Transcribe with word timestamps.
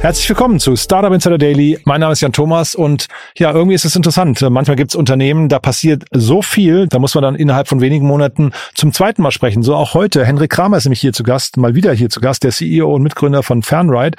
Herzlich 0.00 0.28
willkommen 0.28 0.60
zu 0.60 0.76
Startup 0.76 1.12
Insider 1.12 1.38
Daily. 1.38 1.76
Mein 1.84 2.00
Name 2.00 2.12
ist 2.12 2.20
Jan 2.20 2.32
Thomas 2.32 2.76
und 2.76 3.08
ja, 3.36 3.50
irgendwie 3.50 3.74
ist 3.74 3.84
es 3.84 3.96
interessant. 3.96 4.40
Manchmal 4.48 4.76
gibt 4.76 4.92
es 4.92 4.94
Unternehmen, 4.94 5.48
da 5.48 5.58
passiert 5.58 6.04
so 6.12 6.40
viel, 6.40 6.86
da 6.86 7.00
muss 7.00 7.16
man 7.16 7.22
dann 7.22 7.34
innerhalb 7.34 7.66
von 7.66 7.80
wenigen 7.80 8.06
Monaten 8.06 8.52
zum 8.74 8.92
zweiten 8.92 9.22
Mal 9.22 9.32
sprechen. 9.32 9.64
So 9.64 9.74
auch 9.74 9.94
heute. 9.94 10.24
Henrik 10.24 10.52
Kramer 10.52 10.76
ist 10.76 10.84
nämlich 10.84 11.00
hier 11.00 11.12
zu 11.12 11.24
Gast, 11.24 11.56
mal 11.56 11.74
wieder 11.74 11.92
hier 11.92 12.10
zu 12.10 12.20
Gast, 12.20 12.44
der 12.44 12.52
CEO 12.52 12.94
und 12.94 13.02
Mitgründer 13.02 13.42
von 13.42 13.64
Fernride. 13.64 14.16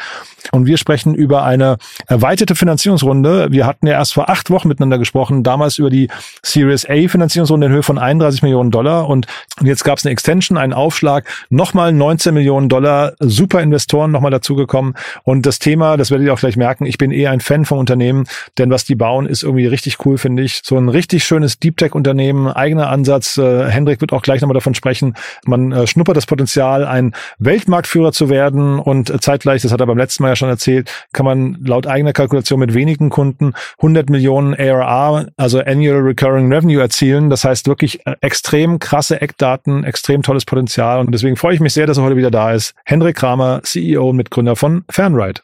Und 0.51 0.65
wir 0.65 0.77
sprechen 0.77 1.15
über 1.15 1.43
eine 1.43 1.77
erweiterte 2.07 2.55
Finanzierungsrunde. 2.55 3.51
Wir 3.51 3.65
hatten 3.65 3.87
ja 3.87 3.93
erst 3.93 4.13
vor 4.13 4.29
acht 4.29 4.49
Wochen 4.49 4.67
miteinander 4.67 4.97
gesprochen, 4.97 5.43
damals 5.43 5.77
über 5.77 5.89
die 5.89 6.09
Series 6.43 6.85
A 6.89 7.07
Finanzierungsrunde 7.07 7.67
in 7.67 7.73
Höhe 7.73 7.83
von 7.83 7.97
31 7.97 8.41
Millionen 8.41 8.71
Dollar. 8.71 9.07
Und 9.07 9.27
jetzt 9.61 9.85
gab 9.85 9.97
es 9.97 10.05
eine 10.05 10.11
Extension, 10.11 10.57
einen 10.57 10.73
Aufschlag, 10.73 11.25
nochmal 11.49 11.93
19 11.93 12.33
Millionen 12.33 12.67
Dollar, 12.67 13.13
super 13.19 13.61
Investoren 13.61 14.11
nochmal 14.11 14.31
dazugekommen. 14.31 14.95
Und 15.23 15.45
das 15.45 15.59
Thema, 15.59 15.68
das 15.75 16.11
werdet 16.11 16.27
ihr 16.27 16.33
auch 16.33 16.39
gleich 16.39 16.57
merken, 16.57 16.85
ich 16.85 16.97
bin 16.97 17.11
eher 17.11 17.31
ein 17.31 17.39
Fan 17.41 17.65
vom 17.65 17.77
Unternehmen, 17.77 18.25
denn 18.57 18.69
was 18.69 18.85
die 18.85 18.95
bauen, 18.95 19.25
ist 19.25 19.43
irgendwie 19.43 19.67
richtig 19.67 20.05
cool, 20.05 20.17
finde 20.17 20.43
ich. 20.43 20.61
So 20.63 20.77
ein 20.77 20.89
richtig 20.89 21.23
schönes 21.23 21.59
Deep 21.59 21.77
Tech-Unternehmen, 21.77 22.47
eigener 22.47 22.89
Ansatz. 22.89 23.37
Äh, 23.37 23.69
Hendrik 23.69 24.01
wird 24.01 24.13
auch 24.13 24.21
gleich 24.21 24.41
nochmal 24.41 24.55
davon 24.55 24.73
sprechen. 24.73 25.15
Man 25.45 25.71
äh, 25.71 25.87
schnuppert 25.87 26.17
das 26.17 26.25
Potenzial, 26.25 26.85
ein 26.85 27.13
Weltmarktführer 27.37 28.11
zu 28.11 28.29
werden 28.29 28.79
und 28.79 29.09
äh, 29.09 29.19
zeitgleich, 29.19 29.61
das 29.61 29.71
hat 29.71 29.79
er 29.79 29.87
beim 29.87 29.97
letzten 29.97 30.23
Mal 30.23 30.29
ja 30.29 30.35
schon 30.35 30.49
erzählt, 30.49 30.91
kann 31.13 31.25
man 31.25 31.57
laut 31.63 31.87
eigener 31.87 32.13
Kalkulation 32.13 32.59
mit 32.59 32.73
wenigen 32.73 33.09
Kunden 33.09 33.53
100 33.77 34.09
Millionen 34.09 34.53
ARR, 34.53 35.27
also 35.37 35.59
Annual 35.59 35.99
Recurring 35.99 36.51
Revenue 36.51 36.81
erzielen. 36.81 37.29
Das 37.29 37.43
heißt 37.43 37.67
wirklich 37.67 38.05
äh, 38.05 38.15
extrem 38.21 38.79
krasse 38.79 39.21
Eckdaten, 39.21 39.83
extrem 39.83 40.23
tolles 40.23 40.45
Potenzial 40.45 40.99
und 40.99 41.11
deswegen 41.11 41.35
freue 41.35 41.53
ich 41.53 41.59
mich 41.59 41.73
sehr, 41.73 41.87
dass 41.87 41.97
er 41.97 42.03
heute 42.03 42.17
wieder 42.17 42.31
da 42.31 42.53
ist. 42.53 42.73
Hendrik 42.85 43.15
Kramer, 43.15 43.61
CEO 43.63 44.09
und 44.09 44.15
Mitgründer 44.15 44.55
von 44.55 44.83
Fernride. 44.89 45.41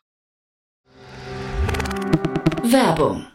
Werbung. 2.66 3.35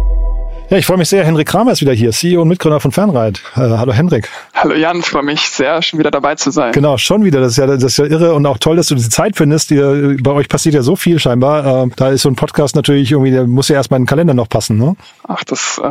Ja, 0.71 0.77
ich 0.77 0.85
freue 0.85 0.95
mich 0.95 1.09
sehr. 1.09 1.25
Henrik 1.25 1.49
Kramer 1.49 1.73
ist 1.73 1.81
wieder 1.81 1.91
hier, 1.91 2.11
CEO 2.11 2.43
und 2.43 2.47
Mitgründer 2.47 2.79
von 2.79 2.93
Fernride. 2.93 3.41
Äh, 3.57 3.59
hallo 3.59 3.91
Henrik. 3.91 4.29
Hallo 4.53 4.73
Jan, 4.73 4.99
ich 4.99 5.05
freue 5.05 5.21
mich 5.21 5.41
sehr, 5.41 5.81
schon 5.81 5.99
wieder 5.99 6.11
dabei 6.11 6.35
zu 6.35 6.49
sein. 6.49 6.71
Genau, 6.71 6.97
schon 6.97 7.25
wieder. 7.25 7.41
Das 7.41 7.51
ist 7.51 7.57
ja, 7.57 7.67
das 7.67 7.83
ist 7.83 7.97
ja 7.97 8.05
irre 8.05 8.33
und 8.33 8.45
auch 8.45 8.57
toll, 8.57 8.77
dass 8.77 8.87
du 8.87 8.95
diese 8.95 9.09
Zeit 9.09 9.35
findest. 9.35 9.69
Die, 9.71 10.15
bei 10.23 10.31
euch 10.31 10.47
passiert 10.47 10.73
ja 10.73 10.81
so 10.81 10.95
viel 10.95 11.19
scheinbar. 11.19 11.87
Äh, 11.87 11.89
da 11.97 12.11
ist 12.11 12.21
so 12.21 12.29
ein 12.29 12.37
Podcast 12.37 12.77
natürlich 12.77 13.11
irgendwie, 13.11 13.31
der 13.31 13.47
muss 13.47 13.67
ja 13.67 13.75
erstmal 13.75 13.97
in 13.97 14.03
den 14.03 14.07
Kalender 14.07 14.33
noch 14.33 14.47
passen. 14.47 14.77
Ne? 14.77 14.95
Ach, 15.27 15.43
das 15.43 15.77
äh, 15.83 15.89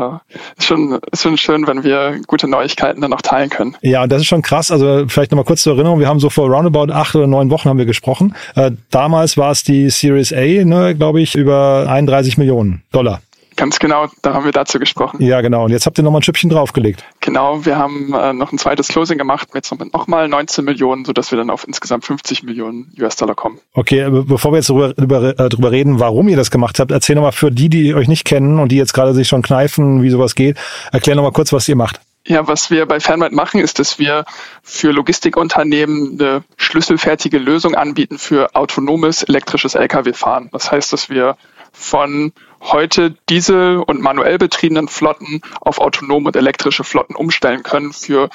ist, 0.57 0.67
schon, 0.67 0.99
ist 1.13 1.25
schon 1.25 1.37
schön, 1.37 1.67
wenn 1.67 1.85
wir 1.85 2.19
gute 2.27 2.49
Neuigkeiten 2.49 3.03
dann 3.03 3.11
noch 3.11 3.21
teilen 3.21 3.51
können. 3.51 3.77
Ja, 3.83 4.05
und 4.05 4.11
das 4.11 4.23
ist 4.23 4.29
schon 4.29 4.41
krass. 4.41 4.71
Also 4.71 5.05
vielleicht 5.09 5.31
nochmal 5.31 5.45
kurz 5.45 5.63
zur 5.63 5.75
Erinnerung. 5.75 6.01
Wir 6.01 6.09
haben 6.09 6.21
so 6.21 6.31
vor 6.31 6.49
roundabout 6.49 6.91
acht 6.91 7.15
oder 7.15 7.27
neun 7.27 7.51
Wochen 7.51 7.69
haben 7.69 7.77
wir 7.77 7.85
gesprochen. 7.85 8.35
Äh, 8.55 8.71
damals 8.91 9.37
war 9.37 9.51
es 9.51 9.63
die 9.63 9.91
Series 9.91 10.33
A, 10.33 10.65
ne, 10.65 10.95
glaube 10.97 11.21
ich, 11.21 11.35
über 11.35 11.85
31 11.87 12.39
Millionen 12.39 12.83
Dollar. 12.93 13.21
Ganz 13.61 13.79
genau, 13.79 14.07
da 14.23 14.33
haben 14.33 14.47
wir 14.47 14.53
dazu 14.53 14.79
gesprochen. 14.79 15.23
Ja, 15.23 15.43
genau. 15.43 15.67
Und 15.67 15.71
jetzt 15.71 15.85
habt 15.85 15.99
ihr 15.99 16.03
nochmal 16.03 16.21
ein 16.21 16.23
Schüppchen 16.23 16.49
draufgelegt. 16.49 17.05
Genau, 17.21 17.67
wir 17.67 17.77
haben 17.77 18.11
äh, 18.15 18.33
noch 18.33 18.53
ein 18.53 18.59
zweites 18.59 18.89
Closing 18.89 19.19
gemacht 19.19 19.53
mit 19.53 19.71
nochmal 19.93 20.29
19 20.29 20.65
Millionen, 20.65 21.05
sodass 21.05 21.31
wir 21.31 21.37
dann 21.37 21.51
auf 21.51 21.67
insgesamt 21.67 22.07
50 22.07 22.43
Millionen 22.43 22.91
US-Dollar 22.99 23.35
kommen. 23.35 23.59
Okay, 23.75 24.09
bevor 24.09 24.53
wir 24.53 24.57
jetzt 24.57 24.71
darüber, 24.71 24.95
darüber, 24.95 25.39
äh, 25.39 25.49
darüber 25.51 25.71
reden, 25.73 26.01
warum 26.01 26.31
ihr 26.31 26.39
das 26.39 26.51
gemacht 26.51 26.81
habt, 26.81 26.91
erzähl 26.91 27.17
nochmal 27.17 27.33
für 27.33 27.51
die, 27.51 27.69
die 27.69 27.95
euch 27.95 28.09
nicht 28.09 28.25
kennen 28.25 28.61
und 28.61 28.73
die 28.73 28.77
jetzt 28.77 28.95
gerade 28.95 29.13
sich 29.13 29.29
schon 29.29 29.43
kneifen, 29.43 30.03
wie 30.03 30.09
sowas 30.09 30.35
geht, 30.35 30.57
erklär 30.91 31.15
nochmal 31.15 31.33
kurz, 31.33 31.53
was 31.53 31.69
ihr 31.69 31.77
macht. 31.77 32.01
Ja, 32.27 32.49
was 32.49 32.71
wir 32.71 32.87
bei 32.87 32.99
Fernride 32.99 33.35
machen, 33.35 33.61
ist, 33.61 33.79
dass 33.79 33.99
wir 33.99 34.25
für 34.63 34.91
Logistikunternehmen 34.91 36.19
eine 36.19 36.45
schlüsselfertige 36.57 37.37
Lösung 37.37 37.75
anbieten 37.75 38.17
für 38.17 38.55
autonomes 38.55 39.23
elektrisches 39.23 39.75
Lkw-Fahren. 39.75 40.49
Das 40.51 40.73
heißt, 40.73 40.95
dass 40.95 41.11
wir 41.11 41.37
von 41.73 42.33
heute 42.61 43.15
Diesel- 43.29 43.79
und 43.79 44.01
manuell 44.01 44.39
betriebenen 44.39 44.89
Flotten 44.89 45.41
auf 45.61 45.79
autonome 45.79 46.29
und 46.29 46.37
elektrische 46.37 46.85
Flotten 46.85 47.15
umstellen 47.15 47.63
können 47.63 47.93
für 47.93 48.29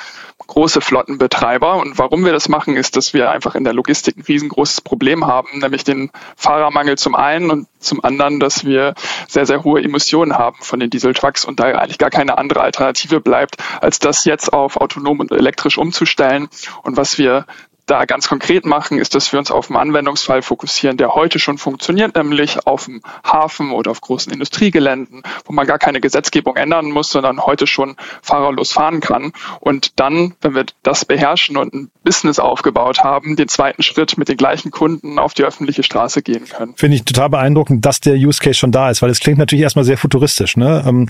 große 0.47 0.81
Flottenbetreiber. 0.81 1.75
Und 1.77 1.97
warum 1.97 2.25
wir 2.25 2.31
das 2.31 2.49
machen, 2.49 2.75
ist, 2.75 2.95
dass 2.95 3.13
wir 3.13 3.31
einfach 3.31 3.55
in 3.55 3.63
der 3.63 3.73
Logistik 3.73 4.17
ein 4.17 4.23
riesengroßes 4.23 4.81
Problem 4.81 5.25
haben, 5.25 5.59
nämlich 5.59 5.83
den 5.83 6.11
Fahrermangel 6.35 6.97
zum 6.97 7.15
einen 7.15 7.51
und 7.51 7.67
zum 7.79 8.03
anderen, 8.03 8.39
dass 8.39 8.65
wir 8.65 8.95
sehr, 9.27 9.45
sehr 9.45 9.63
hohe 9.63 9.81
Emissionen 9.83 10.37
haben 10.37 10.57
von 10.59 10.79
den 10.79 10.89
Dieseltrucks 10.89 11.45
und 11.45 11.59
da 11.59 11.65
eigentlich 11.65 11.99
gar 11.99 12.09
keine 12.09 12.37
andere 12.37 12.61
Alternative 12.61 13.21
bleibt, 13.21 13.57
als 13.81 13.99
das 13.99 14.25
jetzt 14.25 14.51
auf 14.53 14.77
autonom 14.77 15.19
und 15.19 15.31
elektrisch 15.31 15.77
umzustellen. 15.77 16.47
Und 16.83 16.97
was 16.97 17.17
wir 17.17 17.45
da 17.85 18.05
ganz 18.05 18.27
konkret 18.27 18.65
machen, 18.65 18.97
ist, 18.97 19.15
dass 19.15 19.31
wir 19.31 19.39
uns 19.39 19.51
auf 19.51 19.69
einen 19.69 19.77
Anwendungsfall 19.77 20.41
fokussieren, 20.41 20.97
der 20.97 21.13
heute 21.13 21.39
schon 21.39 21.57
funktioniert, 21.57 22.15
nämlich 22.15 22.65
auf 22.65 22.85
dem 22.85 23.01
Hafen 23.23 23.71
oder 23.71 23.91
auf 23.91 24.01
großen 24.01 24.33
Industriegeländen, 24.33 25.23
wo 25.45 25.53
man 25.53 25.67
gar 25.67 25.77
keine 25.77 26.01
Gesetzgebung 26.01 26.55
ändern 26.55 26.91
muss, 26.91 27.11
sondern 27.11 27.45
heute 27.45 27.67
schon 27.67 27.95
fahrerlos 28.21 28.71
fahren 28.71 29.01
kann. 29.01 29.33
Und 29.59 29.99
dann, 29.99 30.33
wenn 30.41 30.55
wir 30.55 30.65
das 30.83 31.05
beherrschen 31.05 31.57
und 31.57 31.73
ein 31.73 31.91
Business 32.03 32.39
aufgebaut 32.39 33.03
haben, 33.03 33.35
den 33.35 33.47
zweiten 33.47 33.83
Schritt 33.83 34.17
mit 34.17 34.29
den 34.29 34.37
gleichen 34.37 34.71
Kunden 34.71 35.19
auf 35.19 35.33
die 35.33 35.43
öffentliche 35.43 35.83
Straße 35.83 36.21
gehen 36.21 36.45
können. 36.45 36.75
Finde 36.75 36.97
ich 36.97 37.05
total 37.05 37.29
beeindruckend, 37.29 37.85
dass 37.85 37.99
der 37.99 38.15
Use 38.15 38.41
Case 38.41 38.55
schon 38.55 38.71
da 38.71 38.89
ist, 38.89 39.01
weil 39.01 39.09
es 39.09 39.19
klingt 39.19 39.37
natürlich 39.37 39.63
erstmal 39.63 39.85
sehr 39.85 39.97
futuristisch. 39.97 40.57
Ne? 40.57 40.83
Ähm, 40.87 41.09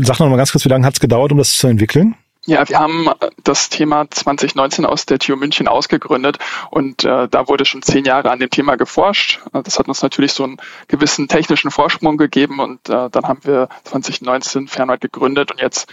sag 0.00 0.20
noch 0.20 0.28
mal 0.28 0.36
ganz 0.36 0.52
kurz, 0.52 0.64
wie 0.64 0.68
lange 0.68 0.86
hat 0.86 0.94
es 0.94 1.00
gedauert, 1.00 1.32
um 1.32 1.38
das 1.38 1.52
zu 1.52 1.66
entwickeln? 1.66 2.14
Ja, 2.44 2.68
wir 2.68 2.80
haben 2.80 3.08
das 3.44 3.68
Thema 3.68 4.10
2019 4.10 4.84
aus 4.84 5.06
der 5.06 5.20
TU 5.20 5.36
München 5.36 5.68
ausgegründet 5.68 6.38
und 6.70 7.04
äh, 7.04 7.28
da 7.28 7.46
wurde 7.46 7.64
schon 7.64 7.82
zehn 7.82 8.04
Jahre 8.04 8.32
an 8.32 8.40
dem 8.40 8.50
Thema 8.50 8.76
geforscht. 8.76 9.40
Das 9.52 9.78
hat 9.78 9.86
uns 9.86 10.02
natürlich 10.02 10.32
so 10.32 10.42
einen 10.42 10.56
gewissen 10.88 11.28
technischen 11.28 11.70
Vorsprung 11.70 12.16
gegeben 12.16 12.58
und 12.58 12.88
äh, 12.88 13.08
dann 13.10 13.24
haben 13.24 13.44
wir 13.44 13.68
2019 13.84 14.66
Fernride 14.66 15.08
gegründet 15.08 15.52
und 15.52 15.60
jetzt 15.60 15.88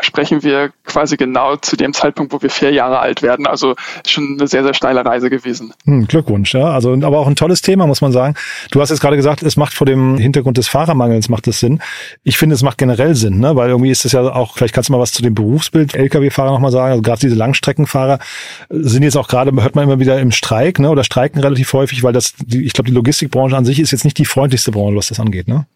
sprechen 0.00 0.42
wir 0.42 0.72
quasi 0.84 1.16
genau 1.16 1.56
zu 1.56 1.76
dem 1.76 1.92
Zeitpunkt, 1.92 2.32
wo 2.32 2.42
wir 2.42 2.50
vier 2.50 2.72
Jahre 2.72 2.98
alt 2.98 3.22
werden. 3.22 3.46
Also 3.46 3.74
schon 4.06 4.36
eine 4.38 4.46
sehr, 4.46 4.62
sehr 4.62 4.74
steile 4.74 5.04
Reise 5.04 5.30
gewesen. 5.30 5.72
Hm, 5.84 6.06
Glückwunsch, 6.06 6.54
ja. 6.54 6.70
Also, 6.70 6.92
aber 6.92 7.18
auch 7.18 7.26
ein 7.26 7.36
tolles 7.36 7.62
Thema, 7.62 7.86
muss 7.86 8.00
man 8.00 8.12
sagen. 8.12 8.34
Du 8.70 8.80
hast 8.80 8.90
jetzt 8.90 9.00
gerade 9.00 9.16
gesagt, 9.16 9.42
es 9.42 9.56
macht 9.56 9.74
vor 9.74 9.86
dem 9.86 10.18
Hintergrund 10.18 10.58
des 10.58 10.68
Fahrermangels 10.68 11.28
macht 11.28 11.46
es 11.48 11.60
Sinn. 11.60 11.80
Ich 12.24 12.38
finde, 12.38 12.54
es 12.54 12.62
macht 12.62 12.78
generell 12.78 13.14
Sinn, 13.14 13.38
ne? 13.38 13.56
weil 13.56 13.70
irgendwie 13.70 13.90
ist 13.90 14.04
es 14.04 14.12
ja 14.12 14.22
auch, 14.22 14.56
vielleicht 14.56 14.74
kannst 14.74 14.88
du 14.88 14.92
mal 14.92 15.00
was 15.00 15.12
zu 15.12 15.22
dem 15.22 15.34
Berufsbild 15.34 15.94
Lkw-Fahrer 15.94 16.50
nochmal 16.50 16.72
sagen. 16.72 16.92
Also 16.92 17.02
gerade 17.02 17.20
diese 17.20 17.34
Langstreckenfahrer 17.36 18.18
sind 18.70 19.02
jetzt 19.02 19.16
auch 19.16 19.28
gerade, 19.28 19.52
hört 19.62 19.74
man 19.74 19.84
immer 19.84 20.00
wieder 20.00 20.18
im 20.20 20.32
Streik, 20.32 20.78
ne? 20.78 20.90
oder 20.90 21.04
streiken 21.04 21.40
relativ 21.40 21.72
häufig, 21.72 22.02
weil 22.02 22.12
das, 22.12 22.34
die, 22.38 22.64
ich 22.64 22.72
glaube, 22.72 22.88
die 22.88 22.94
Logistikbranche 22.94 23.56
an 23.56 23.64
sich 23.64 23.78
ist 23.80 23.92
jetzt 23.92 24.04
nicht 24.04 24.18
die 24.18 24.24
freundlichste 24.24 24.72
Branche, 24.72 24.96
was 24.96 25.08
das 25.08 25.20
angeht, 25.20 25.48
ne? 25.48 25.66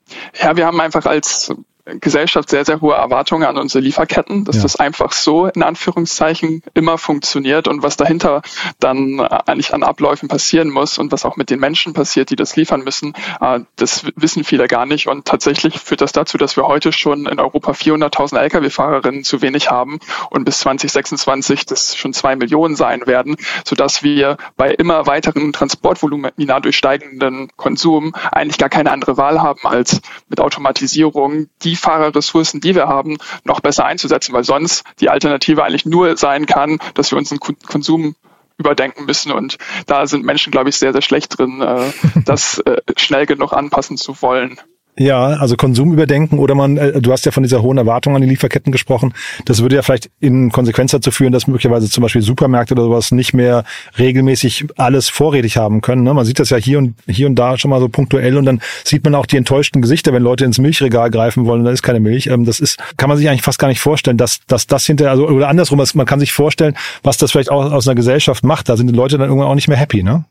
Ja, 0.40 0.56
wir 0.56 0.66
haben 0.66 0.80
einfach 0.80 1.06
als 1.06 1.52
Gesellschaft 1.86 2.50
sehr, 2.50 2.64
sehr 2.64 2.80
hohe 2.80 2.94
Erwartungen 2.94 3.44
an 3.44 3.56
unsere 3.56 3.82
Lieferketten, 3.82 4.44
dass 4.44 4.56
ja. 4.56 4.62
das 4.62 4.76
einfach 4.76 5.12
so 5.12 5.46
in 5.46 5.62
Anführungszeichen 5.62 6.62
immer 6.74 6.98
funktioniert 6.98 7.68
und 7.68 7.82
was 7.82 7.96
dahinter 7.96 8.42
dann 8.80 9.20
eigentlich 9.20 9.72
an 9.72 9.84
Abläufen 9.84 10.28
passieren 10.28 10.70
muss 10.70 10.98
und 10.98 11.12
was 11.12 11.24
auch 11.24 11.36
mit 11.36 11.48
den 11.48 11.60
Menschen 11.60 11.92
passiert, 11.92 12.30
die 12.30 12.36
das 12.36 12.56
liefern 12.56 12.82
müssen, 12.82 13.14
äh, 13.40 13.60
das 13.76 14.04
wissen 14.16 14.42
viele 14.42 14.66
gar 14.66 14.84
nicht. 14.84 15.06
Und 15.06 15.26
tatsächlich 15.26 15.78
führt 15.78 16.00
das 16.00 16.10
dazu, 16.10 16.38
dass 16.38 16.56
wir 16.56 16.66
heute 16.66 16.92
schon 16.92 17.26
in 17.26 17.38
Europa 17.38 17.72
400.000 17.72 18.38
Lkw-Fahrerinnen 18.38 19.22
zu 19.22 19.40
wenig 19.40 19.70
haben 19.70 20.00
und 20.30 20.44
bis 20.44 20.58
2026 20.58 21.66
das 21.66 21.94
schon 21.94 22.12
zwei 22.12 22.34
Millionen 22.34 22.74
sein 22.74 23.06
werden, 23.06 23.36
sodass 23.64 24.02
wir 24.02 24.38
bei 24.56 24.70
immer 24.72 25.06
weiteren 25.06 25.52
Transportvolumina 25.52 26.58
durch 26.60 26.76
steigenden 26.76 27.48
Konsum 27.56 28.14
eigentlich 28.32 28.58
gar 28.58 28.70
keine 28.70 28.90
andere 28.90 29.16
Wahl 29.16 29.40
haben, 29.40 29.60
als 29.62 30.00
mit 30.28 30.40
Automatisierung 30.40 31.48
die 31.62 31.75
Fahrerressourcen, 31.76 32.60
die 32.60 32.74
wir 32.74 32.88
haben, 32.88 33.18
noch 33.44 33.60
besser 33.60 33.84
einzusetzen, 33.84 34.32
weil 34.32 34.44
sonst 34.44 34.84
die 35.00 35.08
Alternative 35.08 35.64
eigentlich 35.64 35.86
nur 35.86 36.16
sein 36.16 36.46
kann, 36.46 36.78
dass 36.94 37.10
wir 37.10 37.18
unseren 37.18 37.40
Konsum 37.40 38.14
überdenken 38.58 39.04
müssen. 39.04 39.32
Und 39.32 39.58
da 39.86 40.06
sind 40.06 40.24
Menschen, 40.24 40.50
glaube 40.50 40.70
ich, 40.70 40.76
sehr, 40.76 40.92
sehr 40.92 41.02
schlecht 41.02 41.38
drin, 41.38 41.60
äh, 41.60 41.92
das 42.24 42.58
äh, 42.60 42.80
schnell 42.96 43.26
genug 43.26 43.52
anpassen 43.52 43.96
zu 43.96 44.20
wollen. 44.22 44.58
Ja, 44.98 45.26
also 45.26 45.56
Konsum 45.56 45.92
überdenken 45.92 46.38
oder 46.38 46.54
man, 46.54 46.78
äh, 46.78 47.02
du 47.02 47.12
hast 47.12 47.26
ja 47.26 47.32
von 47.32 47.42
dieser 47.42 47.60
hohen 47.60 47.76
Erwartung 47.76 48.16
an 48.16 48.22
die 48.22 48.28
Lieferketten 48.28 48.72
gesprochen. 48.72 49.12
Das 49.44 49.60
würde 49.60 49.76
ja 49.76 49.82
vielleicht 49.82 50.10
in 50.20 50.50
Konsequenz 50.50 50.92
dazu 50.92 51.10
führen, 51.10 51.32
dass 51.32 51.46
möglicherweise 51.46 51.90
zum 51.90 52.00
Beispiel 52.00 52.22
Supermärkte 52.22 52.72
oder 52.72 52.84
sowas 52.84 53.12
nicht 53.12 53.34
mehr 53.34 53.64
regelmäßig 53.98 54.66
alles 54.76 55.10
vorrätig 55.10 55.58
haben 55.58 55.82
können. 55.82 56.02
Ne? 56.02 56.14
Man 56.14 56.24
sieht 56.24 56.38
das 56.38 56.48
ja 56.48 56.56
hier 56.56 56.78
und 56.78 56.94
hier 57.06 57.26
und 57.26 57.34
da 57.34 57.58
schon 57.58 57.70
mal 57.70 57.80
so 57.80 57.90
punktuell 57.90 58.38
und 58.38 58.46
dann 58.46 58.62
sieht 58.84 59.04
man 59.04 59.14
auch 59.14 59.26
die 59.26 59.36
enttäuschten 59.36 59.82
Gesichter, 59.82 60.14
wenn 60.14 60.22
Leute 60.22 60.46
ins 60.46 60.58
Milchregal 60.58 61.10
greifen 61.10 61.44
wollen 61.44 61.66
da 61.66 61.72
ist 61.72 61.82
keine 61.82 62.00
Milch. 62.00 62.28
Ähm, 62.28 62.46
das 62.46 62.60
ist, 62.60 62.78
kann 62.96 63.10
man 63.10 63.18
sich 63.18 63.28
eigentlich 63.28 63.42
fast 63.42 63.58
gar 63.58 63.68
nicht 63.68 63.80
vorstellen, 63.80 64.16
dass, 64.16 64.40
dass 64.46 64.66
das 64.66 64.86
hinterher, 64.86 65.10
also 65.10 65.28
oder 65.28 65.48
andersrum, 65.48 65.82
man 65.94 66.06
kann 66.06 66.20
sich 66.20 66.32
vorstellen, 66.32 66.74
was 67.02 67.18
das 67.18 67.32
vielleicht 67.32 67.50
auch 67.50 67.70
aus 67.70 67.86
einer 67.86 67.94
Gesellschaft 67.94 68.44
macht. 68.44 68.68
Da 68.70 68.76
sind 68.78 68.86
die 68.86 68.94
Leute 68.94 69.18
dann 69.18 69.28
irgendwann 69.28 69.50
auch 69.50 69.54
nicht 69.54 69.68
mehr 69.68 69.76
happy, 69.76 70.02
ne? 70.02 70.24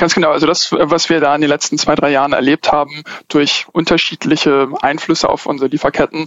Ganz 0.00 0.14
genau. 0.14 0.30
Also 0.30 0.46
das, 0.46 0.72
was 0.72 1.10
wir 1.10 1.20
da 1.20 1.34
in 1.34 1.42
den 1.42 1.50
letzten 1.50 1.76
zwei, 1.76 1.94
drei 1.94 2.08
Jahren 2.08 2.32
erlebt 2.32 2.72
haben, 2.72 3.04
durch 3.28 3.66
unterschiedliche 3.70 4.68
Einflüsse 4.80 5.28
auf 5.28 5.44
unsere 5.44 5.68
Lieferketten, 5.68 6.26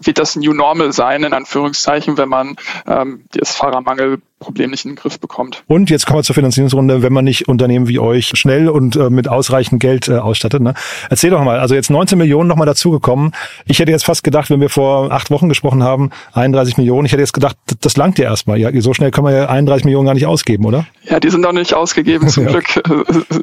wird 0.00 0.18
das 0.18 0.36
New 0.36 0.52
Normal 0.52 0.92
sein, 0.92 1.24
in 1.24 1.32
Anführungszeichen, 1.32 2.16
wenn 2.16 2.28
man 2.28 2.56
ähm, 2.86 3.24
das 3.32 3.54
Fahrermangel 3.54 4.18
Problem 4.38 4.70
nicht 4.70 4.84
in 4.84 4.92
den 4.92 4.96
Griff 4.96 5.18
bekommt. 5.18 5.64
Und 5.66 5.90
jetzt 5.90 6.06
kommen 6.06 6.20
wir 6.20 6.22
zur 6.22 6.34
Finanzierungsrunde, 6.34 7.02
wenn 7.02 7.12
man 7.12 7.24
nicht 7.24 7.48
Unternehmen 7.48 7.88
wie 7.88 7.98
euch 7.98 8.28
schnell 8.34 8.68
und 8.68 8.96
äh, 8.96 9.10
mit 9.10 9.28
ausreichend 9.28 9.80
Geld 9.80 10.08
äh, 10.08 10.18
ausstattet. 10.18 10.62
Ne? 10.62 10.74
Erzähl 11.10 11.30
doch 11.30 11.42
mal, 11.42 11.58
also 11.58 11.74
jetzt 11.74 11.90
19 11.90 12.16
Millionen 12.16 12.48
nochmal 12.48 12.66
dazugekommen. 12.66 13.32
Ich 13.66 13.80
hätte 13.80 13.90
jetzt 13.90 14.04
fast 14.04 14.22
gedacht, 14.22 14.50
wenn 14.50 14.60
wir 14.60 14.68
vor 14.68 15.10
acht 15.10 15.30
Wochen 15.30 15.48
gesprochen 15.48 15.82
haben, 15.82 16.10
31 16.34 16.76
Millionen, 16.76 17.06
ich 17.06 17.12
hätte 17.12 17.22
jetzt 17.22 17.32
gedacht, 17.32 17.56
das 17.80 17.96
langt 17.96 18.18
ja 18.18 18.26
erstmal. 18.26 18.58
Ja, 18.58 18.70
so 18.80 18.94
schnell 18.94 19.10
können 19.10 19.26
wir 19.26 19.34
ja 19.34 19.48
31 19.48 19.84
Millionen 19.84 20.06
gar 20.06 20.14
nicht 20.14 20.26
ausgeben, 20.26 20.64
oder? 20.64 20.86
Ja, 21.04 21.18
die 21.18 21.30
sind 21.30 21.40
noch 21.40 21.52
nicht 21.52 21.74
ausgegeben, 21.74 22.28
zum 22.28 22.44
ja. 22.44 22.50
Glück. 22.52 22.68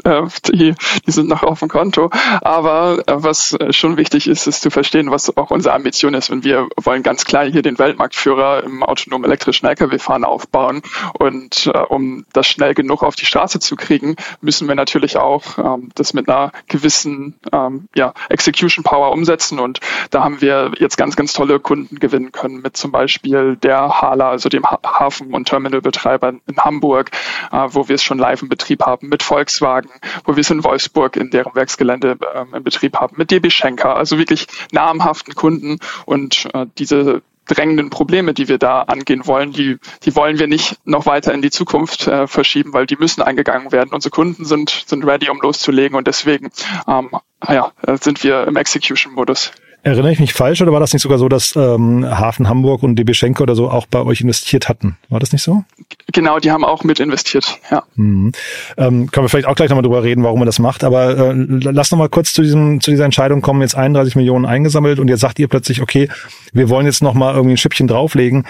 Äh, 0.04 0.24
die, 0.52 0.76
die 1.08 1.12
sind 1.12 1.30
noch 1.30 1.42
auf 1.42 1.60
dem 1.60 1.70
Konto. 1.70 2.10
Aber 2.42 3.00
äh, 3.08 3.14
was 3.16 3.58
schon 3.72 3.98
wichtig 3.98 4.28
ist, 4.28 4.46
ist 4.46 4.62
zu 4.62 4.70
verstehen, 4.70 5.10
was 5.10 5.36
auch 5.36 5.52
unsere 5.52 5.74
Ambition 5.74 6.14
ist. 6.14 6.30
Und 6.30 6.44
wir 6.46 6.70
wollen 6.78 7.04
ganz 7.04 7.26
klar 7.26 7.46
hier 7.46 7.62
den 7.62 7.78
Weltmarktführer 7.78 8.64
im 8.64 8.84
autonomen 8.84 9.26
elektrischen 9.26 9.66
Lkw-Fahren 9.66 10.24
aufbauen. 10.24 10.82
Und 11.14 11.68
äh, 11.74 11.78
um 11.78 12.26
das 12.32 12.48
schnell 12.48 12.74
genug 12.74 13.04
auf 13.04 13.16
die 13.16 13.26
Straße 13.26 13.60
zu 13.60 13.76
kriegen, 13.76 14.16
müssen 14.40 14.68
wir 14.68 14.76
natürlich 14.76 15.18
auch 15.18 15.58
ähm, 15.58 15.90
das 15.96 16.14
mit 16.14 16.30
einer 16.30 16.52
gewissen 16.68 17.36
ähm, 17.52 17.90
ja, 17.96 18.14
Execution 18.30 18.84
Power 18.84 19.12
umsetzen. 19.12 19.60
Und 19.60 19.80
da 20.12 20.24
haben 20.24 20.40
wir 20.40 20.72
jetzt 20.80 20.98
ganz, 20.98 21.16
ganz 21.16 21.34
tolle 21.34 21.60
Kunden 21.60 22.00
gewinnen 22.00 22.32
können 22.32 22.62
mit 22.62 22.78
zum 22.78 22.92
Beispiel 22.92 23.58
der 23.58 24.02
Hala, 24.02 24.30
also 24.30 24.48
dem 24.48 24.64
Hafen- 24.66 25.34
und 25.34 25.48
Terminalbetreiber 25.50 26.30
in 26.30 26.58
Hamburg, 26.58 27.10
äh, 27.52 27.68
wo 27.72 27.88
wir 27.88 27.96
es 27.96 28.04
schon 28.04 28.20
live 28.20 28.44
im 28.44 28.50
Betrieb 28.50 28.84
haben, 28.84 29.10
mit 29.10 29.24
Volkswagen, 29.24 29.90
wo 30.26 30.36
wir 30.36 30.42
es 30.42 30.52
in 30.52 30.64
Wolfsburg 30.64 31.16
in 31.16 31.32
deren 31.32 31.56
Werksgelände 31.56 32.18
äh, 32.36 32.56
im 32.56 32.64
Betrieb 32.64 32.98
haben, 32.98 33.16
mit 33.18 33.32
DB 33.32 33.50
Schenker, 33.50 33.96
also 33.96 34.20
wirklich 34.20 34.46
namhaften 34.72 35.34
Kunden. 35.34 35.80
Und 36.06 36.35
äh, 36.54 36.66
diese 36.78 37.22
drängenden 37.48 37.90
Probleme, 37.90 38.34
die 38.34 38.48
wir 38.48 38.58
da 38.58 38.82
angehen 38.82 39.28
wollen, 39.28 39.52
die, 39.52 39.78
die 40.04 40.16
wollen 40.16 40.40
wir 40.40 40.48
nicht 40.48 40.78
noch 40.86 41.06
weiter 41.06 41.34
in 41.34 41.42
die 41.42 41.52
Zukunft 41.52 42.08
äh, 42.08 42.28
verschieben, 42.28 42.74
weil 42.74 42.88
die 42.88 42.98
müssen 42.98 43.22
eingegangen 43.22 43.72
werden. 43.72 43.92
Unsere 43.94 44.12
Kunden 44.12 44.46
sind, 44.46 44.84
sind 44.88 45.06
ready, 45.06 45.30
um 45.30 45.40
loszulegen 45.40 45.96
und 45.96 46.08
deswegen 46.08 46.50
ähm, 46.88 47.12
ja, 47.48 47.72
sind 48.02 48.24
wir 48.24 48.48
im 48.48 48.56
Execution-Modus. 48.56 49.52
Erinnere 49.86 50.14
ich 50.14 50.20
mich 50.20 50.34
falsch 50.34 50.64
oder 50.64 50.72
war 50.72 50.80
das 50.80 50.94
nicht 50.94 51.04
sogar 51.04 51.20
so, 51.20 51.30
dass 51.30 51.56
ähm, 51.56 52.04
Hafen 52.10 52.50
Hamburg 52.50 52.82
und 52.82 52.96
DB 52.96 53.14
Schenker 53.14 53.44
oder 53.44 53.54
so 53.54 53.70
auch 53.70 53.86
bei 53.86 54.02
euch 54.02 54.20
investiert 54.20 54.68
hatten? 54.68 54.98
War 55.10 55.20
das 55.20 55.32
nicht 55.32 55.44
so? 55.44 55.64
Genau, 56.12 56.40
die 56.40 56.50
haben 56.50 56.66
auch 56.66 56.84
mit 56.84 57.00
investiert, 57.00 57.60
ja. 57.70 57.84
Mhm. 57.94 58.32
Ähm, 58.78 59.12
können 59.12 59.26
wir 59.26 59.30
vielleicht 59.30 59.48
auch 59.48 59.54
gleich 59.54 59.70
nochmal 59.70 59.84
drüber 59.84 60.02
reden, 60.02 60.24
warum 60.24 60.40
man 60.40 60.48
das 60.48 60.58
macht, 60.58 60.84
aber 60.84 61.16
äh, 61.16 61.34
lass 61.36 61.92
nochmal 61.92 62.10
kurz 62.10 62.34
zu, 62.34 62.42
diesem, 62.42 62.82
zu 62.82 62.90
dieser 62.90 63.06
Entscheidung 63.06 63.42
kommen, 63.42 63.62
jetzt 63.62 63.76
31 63.76 64.16
Millionen 64.16 64.48
eingesammelt 64.48 64.98
und 64.98 65.08
jetzt 65.08 65.20
sagt 65.20 65.38
ihr 65.38 65.48
plötzlich, 65.48 65.84
okay, 65.84 66.10
wir 66.52 66.68
wollen 66.70 66.88
jetzt 66.88 67.04
nochmal 67.04 67.36
irgendwie 67.36 67.54
ein 67.54 67.58
Schippchen 67.58 67.88
drauflegen 67.88 68.48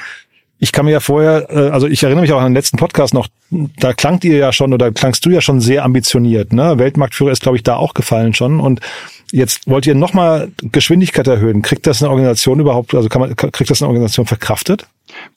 ich 0.57 0.71
kann 0.71 0.85
mir 0.85 0.91
ja 0.91 0.99
vorher, 0.99 1.49
äh, 1.49 1.69
also 1.69 1.87
ich 1.87 2.01
erinnere 2.03 2.21
mich 2.21 2.31
auch 2.31 2.39
an 2.39 2.51
den 2.51 2.55
letzten 2.55 2.77
Podcast 2.77 3.13
noch, 3.13 3.27
da 3.51 3.93
klangt 3.93 4.23
ihr 4.23 4.37
ja 4.37 4.53
schon 4.53 4.73
oder 4.73 4.91
klangst 4.91 5.25
du 5.25 5.29
ja 5.29 5.41
schon 5.41 5.59
sehr 5.59 5.83
ambitioniert. 5.83 6.53
Ne? 6.53 6.77
Weltmarktführer 6.77 7.31
ist, 7.31 7.41
glaube 7.41 7.57
ich, 7.57 7.63
da 7.63 7.75
auch 7.75 7.93
gefallen 7.93 8.33
schon. 8.33 8.59
Und 8.59 8.79
jetzt 9.31 9.67
wollt 9.67 9.85
ihr 9.85 9.95
nochmal 9.95 10.51
Geschwindigkeit 10.61 11.27
erhöhen. 11.27 11.61
Kriegt 11.61 11.87
das 11.87 12.01
eine 12.01 12.09
Organisation 12.09 12.59
überhaupt, 12.59 12.93
also 12.93 13.09
kann 13.09 13.21
man, 13.21 13.35
kriegt 13.35 13.69
das 13.69 13.81
eine 13.81 13.89
Organisation 13.89 14.25
verkraftet? 14.25 14.87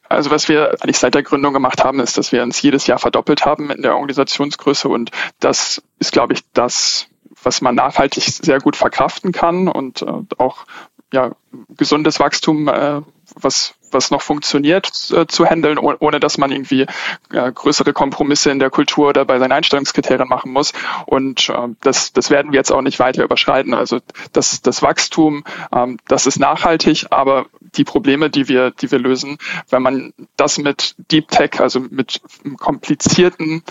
Also 0.09 0.31
was 0.31 0.49
wir 0.49 0.71
eigentlich 0.81 0.99
seit 0.99 1.15
der 1.15 1.23
Gründung 1.23 1.53
gemacht 1.53 1.85
haben, 1.85 2.01
ist, 2.01 2.17
dass 2.17 2.33
wir 2.33 2.43
uns 2.43 2.61
jedes 2.63 2.87
Jahr 2.87 2.99
verdoppelt 2.99 3.45
haben 3.45 3.71
in 3.71 3.83
der 3.83 3.97
Organisationsgröße 3.97 4.89
und 4.89 5.11
das 5.41 5.83
ist, 5.99 6.13
glaube 6.13 6.33
ich, 6.33 6.41
das, 6.55 7.09
was 7.43 7.61
man 7.61 7.75
nachhaltig 7.75 8.25
sehr 8.25 8.59
gut 8.59 8.77
verkraften 8.77 9.33
kann 9.33 9.69
und 9.69 10.03
äh, 10.03 10.13
auch 10.39 10.67
ja, 11.13 11.33
gesundes 11.77 12.21
Wachstum, 12.21 12.69
äh, 12.69 13.01
was 13.41 13.75
was 13.93 14.11
noch 14.11 14.23
funktioniert, 14.23 15.11
äh, 15.11 15.27
zu 15.27 15.47
handeln, 15.47 15.79
ohne 15.79 16.21
dass 16.21 16.39
man 16.39 16.51
irgendwie 16.51 16.87
äh, 17.33 17.53
größere 17.53 17.93
Kompromisse 17.93 18.51
in 18.51 18.59
der 18.59 18.71
Kultur 18.71 19.09
oder 19.09 19.25
bei 19.25 19.39
seinen 19.39 19.53
Einstellungskriterien 19.53 20.29
machen 20.29 20.53
muss. 20.53 20.73
Und 21.07 21.49
äh, 21.49 21.69
das, 21.81 22.13
das 22.13 22.31
werden 22.31 22.53
wir 22.53 22.59
jetzt 22.59 22.73
auch 22.73 22.83
nicht 22.83 22.99
weiter 22.99 23.25
überschreiten. 23.25 23.75
Also 23.75 24.01
das, 24.33 24.63
das 24.63 24.83
Wachstum, 24.83 25.45
ähm, 25.73 25.99
das 26.09 26.27
ist 26.27 26.39
nachhaltig, 26.39 27.07
aber 27.11 27.47
die 27.61 27.85
Probleme, 27.85 28.31
die 28.31 28.49
wir, 28.49 28.71
die 28.71 28.91
wir 28.91 28.99
lösen, 28.99 29.39
wenn 29.71 29.83
man 29.83 30.13
das 30.37 30.59
mit 30.59 30.95
Deep 31.11 31.29
Tech, 31.29 31.61
also 31.61 31.81
mit 31.81 32.21
komplizierten 32.59 33.63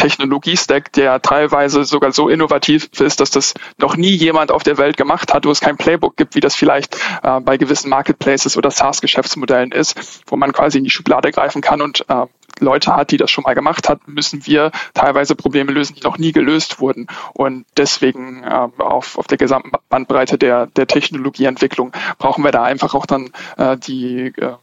Technologiestack, 0.00 0.92
der 0.92 1.20
teilweise 1.20 1.84
sogar 1.84 2.12
so 2.12 2.30
innovativ 2.30 2.88
ist, 2.98 3.20
dass 3.20 3.30
das 3.30 3.52
noch 3.76 3.96
nie 3.96 4.12
jemand 4.12 4.50
auf 4.50 4.62
der 4.62 4.78
Welt 4.78 4.96
gemacht 4.96 5.34
hat, 5.34 5.44
wo 5.44 5.50
es 5.50 5.60
kein 5.60 5.76
Playbook 5.76 6.16
gibt, 6.16 6.34
wie 6.34 6.40
das 6.40 6.54
vielleicht 6.54 6.96
äh, 7.22 7.38
bei 7.40 7.58
gewissen 7.58 7.90
Marketplaces 7.90 8.56
oder 8.56 8.70
SaaS-Geschäftsmodellen 8.70 9.72
ist, 9.72 10.22
wo 10.26 10.36
man 10.36 10.52
quasi 10.52 10.78
in 10.78 10.84
die 10.84 10.90
Schublade 10.90 11.30
greifen 11.30 11.60
kann 11.60 11.82
und 11.82 12.06
äh, 12.08 12.26
Leute 12.60 12.96
hat, 12.96 13.10
die 13.10 13.18
das 13.18 13.30
schon 13.30 13.44
mal 13.44 13.54
gemacht 13.54 13.90
hat, 13.90 14.08
müssen 14.08 14.46
wir 14.46 14.70
teilweise 14.94 15.34
Probleme 15.34 15.70
lösen, 15.70 15.96
die 15.96 16.02
noch 16.02 16.16
nie 16.16 16.32
gelöst 16.32 16.80
wurden. 16.80 17.06
Und 17.34 17.66
deswegen 17.76 18.42
äh, 18.42 18.68
auf, 18.78 19.18
auf 19.18 19.26
der 19.26 19.38
gesamten 19.38 19.72
Bandbreite 19.90 20.38
der, 20.38 20.66
der 20.66 20.86
Technologieentwicklung 20.86 21.92
brauchen 22.18 22.42
wir 22.42 22.52
da 22.52 22.62
einfach 22.62 22.94
auch 22.94 23.06
dann 23.06 23.30
äh, 23.58 23.76
die 23.76 24.32
äh, 24.36 24.54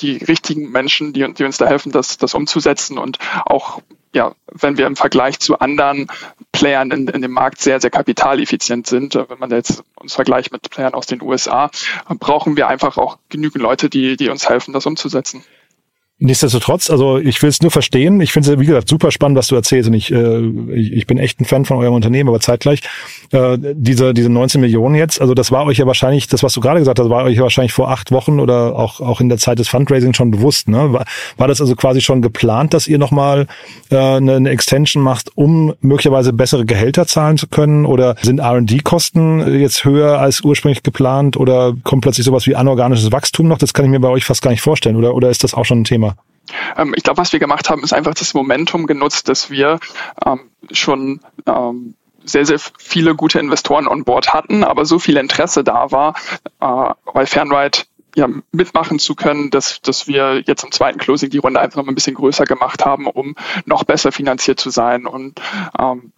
die 0.00 0.16
richtigen 0.18 0.70
Menschen, 0.70 1.12
die, 1.12 1.26
die 1.34 1.42
uns 1.42 1.58
da 1.58 1.66
helfen, 1.66 1.90
das, 1.90 2.18
das 2.18 2.34
umzusetzen 2.34 2.98
und 2.98 3.18
auch 3.44 3.82
ja, 4.12 4.34
wenn 4.50 4.78
wir 4.78 4.86
im 4.86 4.96
Vergleich 4.96 5.38
zu 5.38 5.58
anderen 5.58 6.08
Playern 6.52 6.90
in, 6.90 7.08
in 7.08 7.22
dem 7.22 7.32
Markt 7.32 7.60
sehr, 7.60 7.80
sehr 7.80 7.90
kapitaleffizient 7.90 8.86
sind, 8.86 9.14
äh, 9.14 9.28
wenn 9.28 9.38
man 9.38 9.50
jetzt 9.50 9.84
uns 9.96 10.14
vergleicht 10.14 10.52
mit 10.52 10.70
Playern 10.70 10.94
aus 10.94 11.06
den 11.06 11.22
USA, 11.22 11.70
brauchen 12.18 12.56
wir 12.56 12.68
einfach 12.68 12.96
auch 12.98 13.18
genügend 13.28 13.62
Leute, 13.62 13.90
die, 13.90 14.16
die 14.16 14.28
uns 14.28 14.48
helfen, 14.48 14.72
das 14.72 14.86
umzusetzen. 14.86 15.44
Nichtsdestotrotz, 16.20 16.90
also 16.90 17.18
ich 17.18 17.40
will 17.42 17.48
es 17.48 17.62
nur 17.62 17.70
verstehen. 17.70 18.20
Ich 18.20 18.32
finde 18.32 18.52
es, 18.52 18.58
wie 18.58 18.66
gesagt, 18.66 18.88
super 18.88 19.12
spannend, 19.12 19.38
was 19.38 19.46
du 19.46 19.54
erzählst. 19.54 19.88
Und 19.88 19.94
ich, 19.94 20.10
äh, 20.10 20.40
ich, 20.74 20.92
ich 20.92 21.06
bin 21.06 21.16
echt 21.16 21.40
ein 21.40 21.44
Fan 21.44 21.64
von 21.64 21.76
eurem 21.76 21.94
Unternehmen, 21.94 22.28
aber 22.28 22.40
zeitgleich 22.40 22.80
äh, 23.30 23.56
diese, 23.60 24.12
diese 24.14 24.28
19 24.28 24.60
Millionen 24.60 24.96
jetzt, 24.96 25.20
also 25.20 25.34
das 25.34 25.52
war 25.52 25.64
euch 25.66 25.78
ja 25.78 25.86
wahrscheinlich, 25.86 26.26
das, 26.26 26.42
was 26.42 26.54
du 26.54 26.60
gerade 26.60 26.80
gesagt 26.80 26.98
hast, 26.98 27.08
war 27.08 27.22
euch 27.22 27.36
ja 27.36 27.42
wahrscheinlich 27.42 27.72
vor 27.72 27.92
acht 27.92 28.10
Wochen 28.10 28.40
oder 28.40 28.74
auch, 28.74 29.00
auch 29.00 29.20
in 29.20 29.28
der 29.28 29.38
Zeit 29.38 29.60
des 29.60 29.68
Fundraising 29.68 30.12
schon 30.12 30.32
bewusst. 30.32 30.68
Ne? 30.68 30.92
War, 30.92 31.04
war 31.36 31.46
das 31.46 31.60
also 31.60 31.76
quasi 31.76 32.00
schon 32.00 32.20
geplant, 32.20 32.74
dass 32.74 32.88
ihr 32.88 32.98
nochmal 32.98 33.46
äh, 33.90 33.96
eine, 33.96 34.34
eine 34.34 34.50
Extension 34.50 35.04
macht, 35.04 35.30
um 35.36 35.74
möglicherweise 35.82 36.32
bessere 36.32 36.64
Gehälter 36.64 37.06
zahlen 37.06 37.38
zu 37.38 37.46
können? 37.46 37.86
Oder 37.86 38.16
sind 38.22 38.40
R&D-Kosten 38.40 39.60
jetzt 39.60 39.84
höher 39.84 40.18
als 40.18 40.40
ursprünglich 40.40 40.82
geplant? 40.82 41.36
Oder 41.36 41.74
kommt 41.84 42.02
plötzlich 42.02 42.26
sowas 42.26 42.48
wie 42.48 42.56
anorganisches 42.56 43.12
Wachstum 43.12 43.46
noch? 43.46 43.58
Das 43.58 43.72
kann 43.72 43.84
ich 43.84 43.90
mir 43.92 44.00
bei 44.00 44.08
euch 44.08 44.24
fast 44.24 44.42
gar 44.42 44.50
nicht 44.50 44.62
vorstellen. 44.62 44.96
Oder, 44.96 45.14
oder 45.14 45.30
ist 45.30 45.44
das 45.44 45.54
auch 45.54 45.64
schon 45.64 45.82
ein 45.82 45.84
Thema? 45.84 46.07
Ähm, 46.76 46.94
ich 46.96 47.02
glaube, 47.02 47.18
was 47.18 47.32
wir 47.32 47.40
gemacht 47.40 47.70
haben, 47.70 47.82
ist 47.82 47.92
einfach 47.92 48.14
das 48.14 48.34
Momentum 48.34 48.86
genutzt, 48.86 49.28
dass 49.28 49.50
wir 49.50 49.78
ähm, 50.24 50.50
schon 50.70 51.20
ähm, 51.46 51.94
sehr, 52.24 52.44
sehr 52.44 52.58
viele 52.78 53.14
gute 53.14 53.38
Investoren 53.38 53.88
on 53.88 54.04
board 54.04 54.32
hatten, 54.32 54.64
aber 54.64 54.84
so 54.84 54.98
viel 54.98 55.16
Interesse 55.16 55.64
da 55.64 55.90
war, 55.90 56.14
äh, 56.60 56.94
weil 57.12 57.26
Fernride 57.26 57.80
ja, 58.14 58.28
mitmachen 58.52 58.98
zu 58.98 59.14
können, 59.14 59.50
dass, 59.50 59.80
dass 59.80 60.08
wir 60.08 60.42
jetzt 60.46 60.64
im 60.64 60.72
zweiten 60.72 60.98
Closing 60.98 61.30
die 61.30 61.38
Runde 61.38 61.60
einfach 61.60 61.76
noch 61.76 61.88
ein 61.88 61.94
bisschen 61.94 62.14
größer 62.14 62.44
gemacht 62.44 62.84
haben, 62.84 63.06
um 63.06 63.36
noch 63.64 63.84
besser 63.84 64.12
finanziert 64.12 64.58
zu 64.58 64.70
sein. 64.70 65.06
Und 65.06 65.40
ähm, 65.78 66.12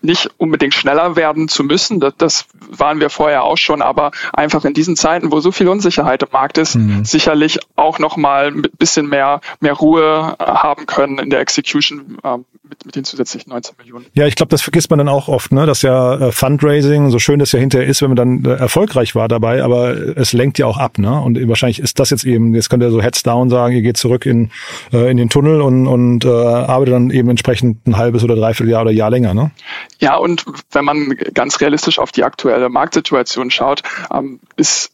nicht 0.00 0.30
unbedingt 0.38 0.74
schneller 0.74 1.16
werden 1.16 1.48
zu 1.48 1.64
müssen. 1.64 2.00
Das, 2.00 2.14
das 2.16 2.46
waren 2.70 3.00
wir 3.00 3.10
vorher 3.10 3.44
auch 3.44 3.56
schon, 3.56 3.82
aber 3.82 4.12
einfach 4.32 4.64
in 4.64 4.74
diesen 4.74 4.96
Zeiten, 4.96 5.32
wo 5.32 5.40
so 5.40 5.52
viel 5.52 5.68
Unsicherheit 5.68 6.22
im 6.22 6.28
Markt 6.32 6.58
ist, 6.58 6.76
mhm. 6.76 7.04
sicherlich 7.04 7.58
auch 7.76 7.98
noch 7.98 8.16
mal 8.16 8.48
ein 8.48 8.62
bisschen 8.78 9.08
mehr, 9.08 9.40
mehr 9.60 9.74
Ruhe 9.74 10.36
äh, 10.38 10.44
haben 10.44 10.86
können 10.86 11.18
in 11.18 11.30
der 11.30 11.40
Execution 11.40 12.18
ähm, 12.24 12.44
mit, 12.72 12.86
mit 12.86 12.96
den 12.96 13.04
zusätzlichen 13.04 13.50
19 13.50 13.76
Millionen. 13.78 14.06
Ja, 14.14 14.26
ich 14.26 14.34
glaube, 14.34 14.50
das 14.50 14.62
vergisst 14.62 14.90
man 14.90 14.98
dann 14.98 15.08
auch 15.08 15.28
oft, 15.28 15.52
ne? 15.52 15.66
dass 15.66 15.82
ja 15.82 16.14
äh, 16.14 16.32
Fundraising, 16.32 17.10
so 17.10 17.18
schön 17.18 17.38
das 17.38 17.52
ja 17.52 17.58
hinterher 17.58 17.86
ist, 17.86 18.02
wenn 18.02 18.10
man 18.10 18.16
dann 18.16 18.44
äh, 18.44 18.56
erfolgreich 18.56 19.14
war 19.14 19.28
dabei, 19.28 19.62
aber 19.62 20.16
es 20.16 20.32
lenkt 20.32 20.58
ja 20.58 20.66
auch 20.66 20.78
ab. 20.78 20.98
Ne? 20.98 21.20
Und 21.20 21.48
wahrscheinlich 21.48 21.80
ist 21.80 21.98
das 21.98 22.10
jetzt 22.10 22.24
eben, 22.24 22.54
jetzt 22.54 22.70
könnt 22.70 22.82
ihr 22.82 22.90
so 22.90 23.02
Heads 23.02 23.22
down 23.22 23.50
sagen, 23.50 23.74
ihr 23.74 23.82
geht 23.82 23.96
zurück 23.96 24.26
in, 24.26 24.50
äh, 24.92 25.10
in 25.10 25.16
den 25.16 25.28
Tunnel 25.28 25.60
und, 25.60 25.86
und 25.86 26.24
äh, 26.24 26.28
arbeitet 26.28 26.94
dann 26.94 27.10
eben 27.10 27.28
entsprechend 27.28 27.86
ein 27.86 27.96
halbes 27.96 28.24
oder 28.24 28.36
dreiviertel 28.36 28.70
Jahr 28.70 28.82
oder 28.82 28.92
Jahr 28.92 29.10
länger. 29.10 29.34
Ne? 29.34 29.50
Ja, 29.98 30.16
und 30.16 30.44
wenn 30.70 30.84
man 30.84 31.10
ganz 31.34 31.60
realistisch 31.60 31.98
auf 31.98 32.12
die 32.12 32.24
aktuelle 32.24 32.68
Marktsituation 32.68 33.50
schaut, 33.50 33.82
ähm, 34.12 34.40
ist 34.56 34.92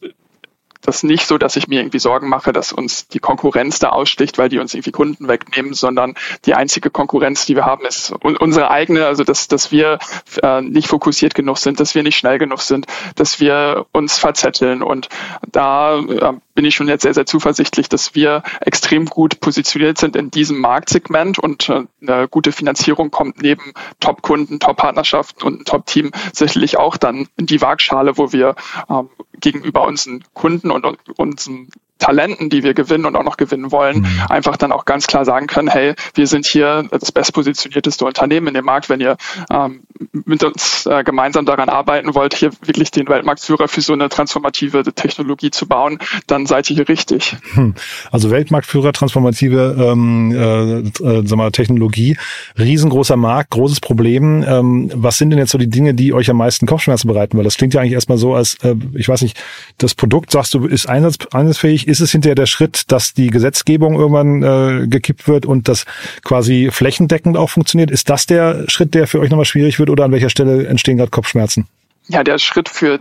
das 0.80 1.02
nicht 1.02 1.26
so, 1.26 1.38
dass 1.38 1.56
ich 1.56 1.68
mir 1.68 1.80
irgendwie 1.80 1.98
Sorgen 1.98 2.28
mache, 2.28 2.52
dass 2.52 2.72
uns 2.72 3.08
die 3.08 3.18
Konkurrenz 3.18 3.78
da 3.78 3.90
aussticht, 3.90 4.38
weil 4.38 4.48
die 4.48 4.58
uns 4.58 4.74
irgendwie 4.74 4.92
Kunden 4.92 5.28
wegnehmen, 5.28 5.74
sondern 5.74 6.14
die 6.46 6.54
einzige 6.54 6.90
Konkurrenz, 6.90 7.46
die 7.46 7.56
wir 7.56 7.64
haben, 7.64 7.84
ist 7.84 8.12
unsere 8.22 8.70
eigene, 8.70 9.06
also 9.06 9.24
dass, 9.24 9.48
dass 9.48 9.72
wir 9.72 9.98
äh, 10.42 10.60
nicht 10.62 10.88
fokussiert 10.88 11.34
genug 11.34 11.58
sind, 11.58 11.80
dass 11.80 11.94
wir 11.94 12.02
nicht 12.02 12.16
schnell 12.16 12.38
genug 12.38 12.60
sind, 12.60 12.86
dass 13.16 13.40
wir 13.40 13.86
uns 13.92 14.18
verzetteln. 14.18 14.82
Und 14.82 15.08
da 15.50 15.98
äh, 15.98 16.32
bin 16.54 16.64
ich 16.64 16.74
schon 16.74 16.88
jetzt 16.88 17.02
sehr, 17.02 17.14
sehr 17.14 17.26
zuversichtlich, 17.26 17.88
dass 17.88 18.14
wir 18.14 18.42
extrem 18.60 19.06
gut 19.06 19.40
positioniert 19.40 19.98
sind 19.98 20.16
in 20.16 20.30
diesem 20.30 20.58
Marktsegment 20.58 21.38
und 21.38 21.68
äh, 21.68 21.84
eine 22.02 22.28
gute 22.28 22.52
Finanzierung 22.52 23.10
kommt 23.10 23.42
neben 23.42 23.72
Top-Kunden, 24.00 24.58
Top-Partnerschaften 24.58 25.42
und 25.42 25.66
Top-Team 25.66 26.10
sicherlich 26.32 26.78
auch 26.78 26.96
dann 26.96 27.28
in 27.36 27.46
die 27.46 27.60
Waagschale, 27.60 28.18
wo 28.18 28.32
wir 28.32 28.56
ähm, 28.90 29.08
gegenüber 29.40 29.86
unseren 29.86 30.24
Kunden 30.34 30.67
und 30.70 30.86
unseren 31.16 31.68
Talenten, 31.98 32.48
die 32.48 32.62
wir 32.62 32.74
gewinnen 32.74 33.04
und 33.04 33.16
auch 33.16 33.24
noch 33.24 33.36
gewinnen 33.36 33.72
wollen, 33.72 34.00
mhm. 34.00 34.06
einfach 34.28 34.56
dann 34.56 34.72
auch 34.72 34.84
ganz 34.84 35.06
klar 35.06 35.24
sagen 35.24 35.46
können, 35.46 35.68
hey, 35.68 35.94
wir 36.14 36.26
sind 36.26 36.46
hier 36.46 36.84
das 36.90 37.12
bestpositionierteste 37.12 38.04
Unternehmen 38.04 38.48
in 38.48 38.54
dem 38.54 38.64
Markt. 38.64 38.88
Wenn 38.88 39.00
ihr 39.00 39.16
ähm, 39.50 39.80
mit 40.12 40.44
uns 40.44 40.86
äh, 40.86 41.02
gemeinsam 41.02 41.44
daran 41.44 41.68
arbeiten 41.68 42.14
wollt, 42.14 42.34
hier 42.34 42.52
wirklich 42.62 42.90
den 42.90 43.08
Weltmarktführer 43.08 43.68
für 43.68 43.80
so 43.80 43.92
eine 43.92 44.08
transformative 44.08 44.84
Technologie 44.94 45.50
zu 45.50 45.66
bauen, 45.66 45.98
dann 46.26 46.46
seid 46.46 46.70
ihr 46.70 46.76
hier 46.76 46.88
richtig. 46.88 47.36
Hm. 47.54 47.74
Also 48.12 48.30
Weltmarktführer, 48.30 48.92
transformative 48.92 49.76
ähm, 49.78 50.32
äh, 50.32 50.78
äh, 50.78 51.26
sag 51.26 51.36
mal, 51.36 51.50
Technologie, 51.50 52.16
riesengroßer 52.58 53.16
Markt, 53.16 53.50
großes 53.50 53.80
Problem. 53.80 54.44
Ähm, 54.46 54.90
was 54.94 55.18
sind 55.18 55.30
denn 55.30 55.38
jetzt 55.38 55.50
so 55.50 55.58
die 55.58 55.68
Dinge, 55.68 55.94
die 55.94 56.12
euch 56.12 56.30
am 56.30 56.36
meisten 56.36 56.66
Kopfschmerzen 56.66 57.08
bereiten? 57.08 57.36
Weil 57.36 57.44
das 57.44 57.56
klingt 57.56 57.74
ja 57.74 57.80
eigentlich 57.80 57.94
erstmal 57.94 58.18
so, 58.18 58.34
als, 58.34 58.54
äh, 58.62 58.76
ich 58.94 59.08
weiß 59.08 59.22
nicht, 59.22 59.36
das 59.78 59.94
Produkt, 59.94 60.30
sagst 60.30 60.54
du, 60.54 60.57
ist 60.66 60.88
einsatz, 60.88 61.16
einsatzfähig, 61.32 61.88
ist 61.88 62.00
es 62.00 62.12
hinterher 62.12 62.34
der 62.34 62.46
Schritt, 62.46 62.90
dass 62.90 63.14
die 63.14 63.28
Gesetzgebung 63.28 63.94
irgendwann 63.94 64.42
äh, 64.42 64.86
gekippt 64.86 65.28
wird 65.28 65.46
und 65.46 65.68
das 65.68 65.84
quasi 66.24 66.70
flächendeckend 66.72 67.36
auch 67.36 67.50
funktioniert? 67.50 67.90
Ist 67.90 68.10
das 68.10 68.26
der 68.26 68.64
Schritt, 68.68 68.94
der 68.94 69.06
für 69.06 69.20
euch 69.20 69.30
nochmal 69.30 69.44
schwierig 69.44 69.78
wird 69.78 69.90
oder 69.90 70.04
an 70.04 70.12
welcher 70.12 70.30
Stelle 70.30 70.66
entstehen 70.66 70.96
gerade 70.96 71.10
Kopfschmerzen? 71.10 71.66
Ja, 72.08 72.24
der 72.24 72.38
Schritt 72.38 72.68
für 72.68 73.00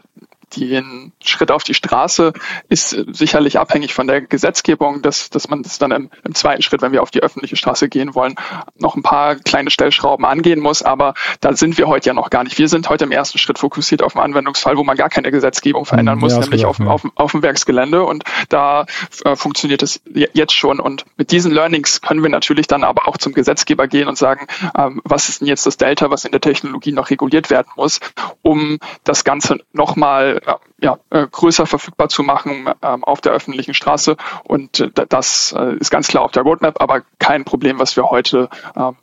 den 0.55 1.11
Schritt 1.21 1.51
auf 1.51 1.63
die 1.63 1.73
Straße 1.73 2.33
ist 2.69 2.89
sicherlich 3.11 3.59
abhängig 3.59 3.93
von 3.93 4.07
der 4.07 4.21
Gesetzgebung, 4.21 5.01
dass, 5.01 5.29
dass 5.29 5.49
man 5.49 5.61
das 5.61 5.77
dann 5.77 5.91
im, 5.91 6.09
im, 6.23 6.35
zweiten 6.35 6.61
Schritt, 6.61 6.81
wenn 6.81 6.93
wir 6.93 7.03
auf 7.03 7.11
die 7.11 7.21
öffentliche 7.21 7.57
Straße 7.57 7.89
gehen 7.89 8.15
wollen, 8.15 8.35
noch 8.77 8.95
ein 8.95 9.03
paar 9.03 9.35
kleine 9.35 9.69
Stellschrauben 9.69 10.25
angehen 10.25 10.59
muss. 10.59 10.83
Aber 10.83 11.15
da 11.41 11.53
sind 11.53 11.77
wir 11.77 11.87
heute 11.87 12.07
ja 12.07 12.13
noch 12.13 12.29
gar 12.29 12.43
nicht. 12.43 12.57
Wir 12.57 12.69
sind 12.69 12.89
heute 12.89 13.03
im 13.03 13.11
ersten 13.11 13.37
Schritt 13.37 13.59
fokussiert 13.59 14.01
auf 14.01 14.15
einen 14.15 14.23
Anwendungsfall, 14.23 14.77
wo 14.77 14.83
man 14.83 14.95
gar 14.95 15.09
keine 15.09 15.31
Gesetzgebung 15.31 15.85
verändern 15.85 16.15
hm, 16.15 16.21
muss, 16.21 16.33
ja, 16.33 16.39
nämlich 16.39 16.65
auf, 16.65 16.79
auf, 16.79 17.03
auf, 17.15 17.31
dem 17.31 17.43
Werksgelände. 17.43 18.03
Und 18.03 18.23
da 18.49 18.85
äh, 19.25 19.35
funktioniert 19.35 19.83
es 19.83 20.01
jetzt 20.33 20.53
schon. 20.53 20.79
Und 20.79 21.05
mit 21.17 21.31
diesen 21.31 21.51
Learnings 21.51 22.01
können 22.01 22.23
wir 22.23 22.29
natürlich 22.29 22.67
dann 22.67 22.83
aber 22.83 23.07
auch 23.07 23.17
zum 23.17 23.33
Gesetzgeber 23.33 23.87
gehen 23.87 24.07
und 24.07 24.17
sagen, 24.17 24.47
ähm, 24.77 25.01
was 25.03 25.27
ist 25.27 25.41
denn 25.41 25.47
jetzt 25.47 25.65
das 25.65 25.77
Delta, 25.77 26.09
was 26.09 26.23
in 26.23 26.31
der 26.31 26.41
Technologie 26.41 26.93
noch 26.93 27.09
reguliert 27.09 27.49
werden 27.49 27.67
muss, 27.75 27.99
um 28.41 28.79
das 29.03 29.23
Ganze 29.25 29.59
nochmal 29.73 30.36
äh, 30.45 30.55
ja, 30.81 30.97
äh, 31.09 31.27
größer 31.27 31.65
verfügbar 31.65 32.09
zu 32.09 32.23
machen 32.23 32.69
ähm, 32.81 33.03
auf 33.03 33.21
der 33.21 33.31
öffentlichen 33.31 33.73
Straße. 33.73 34.17
Und 34.43 34.79
äh, 34.79 34.91
das 35.09 35.55
ist 35.79 35.91
ganz 35.91 36.07
klar 36.07 36.23
auf 36.23 36.31
der 36.31 36.43
Roadmap, 36.43 36.81
aber 36.81 37.01
kein 37.19 37.45
Problem, 37.45 37.79
was 37.79 37.95
wir 37.95 38.09
heute 38.09 38.49
ähm, 38.75 38.95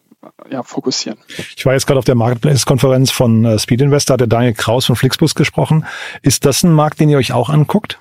ja, 0.51 0.63
fokussieren. 0.63 1.19
Ich 1.57 1.67
war 1.67 1.75
jetzt 1.75 1.87
gerade 1.87 1.99
auf 1.99 2.05
der 2.05 2.15
Marketplace-Konferenz 2.15 3.11
von 3.11 3.59
Speed 3.59 3.83
Investor, 3.83 4.15
hat 4.15 4.21
der 4.21 4.27
Daniel 4.27 4.55
Kraus 4.55 4.87
von 4.87 4.97
Flixbus 4.97 5.35
gesprochen. 5.35 5.87
Ist 6.23 6.45
das 6.45 6.63
ein 6.63 6.73
Markt, 6.73 7.01
den 7.01 7.09
ihr 7.09 7.19
euch 7.19 7.33
auch 7.33 7.51
anguckt? 7.51 7.99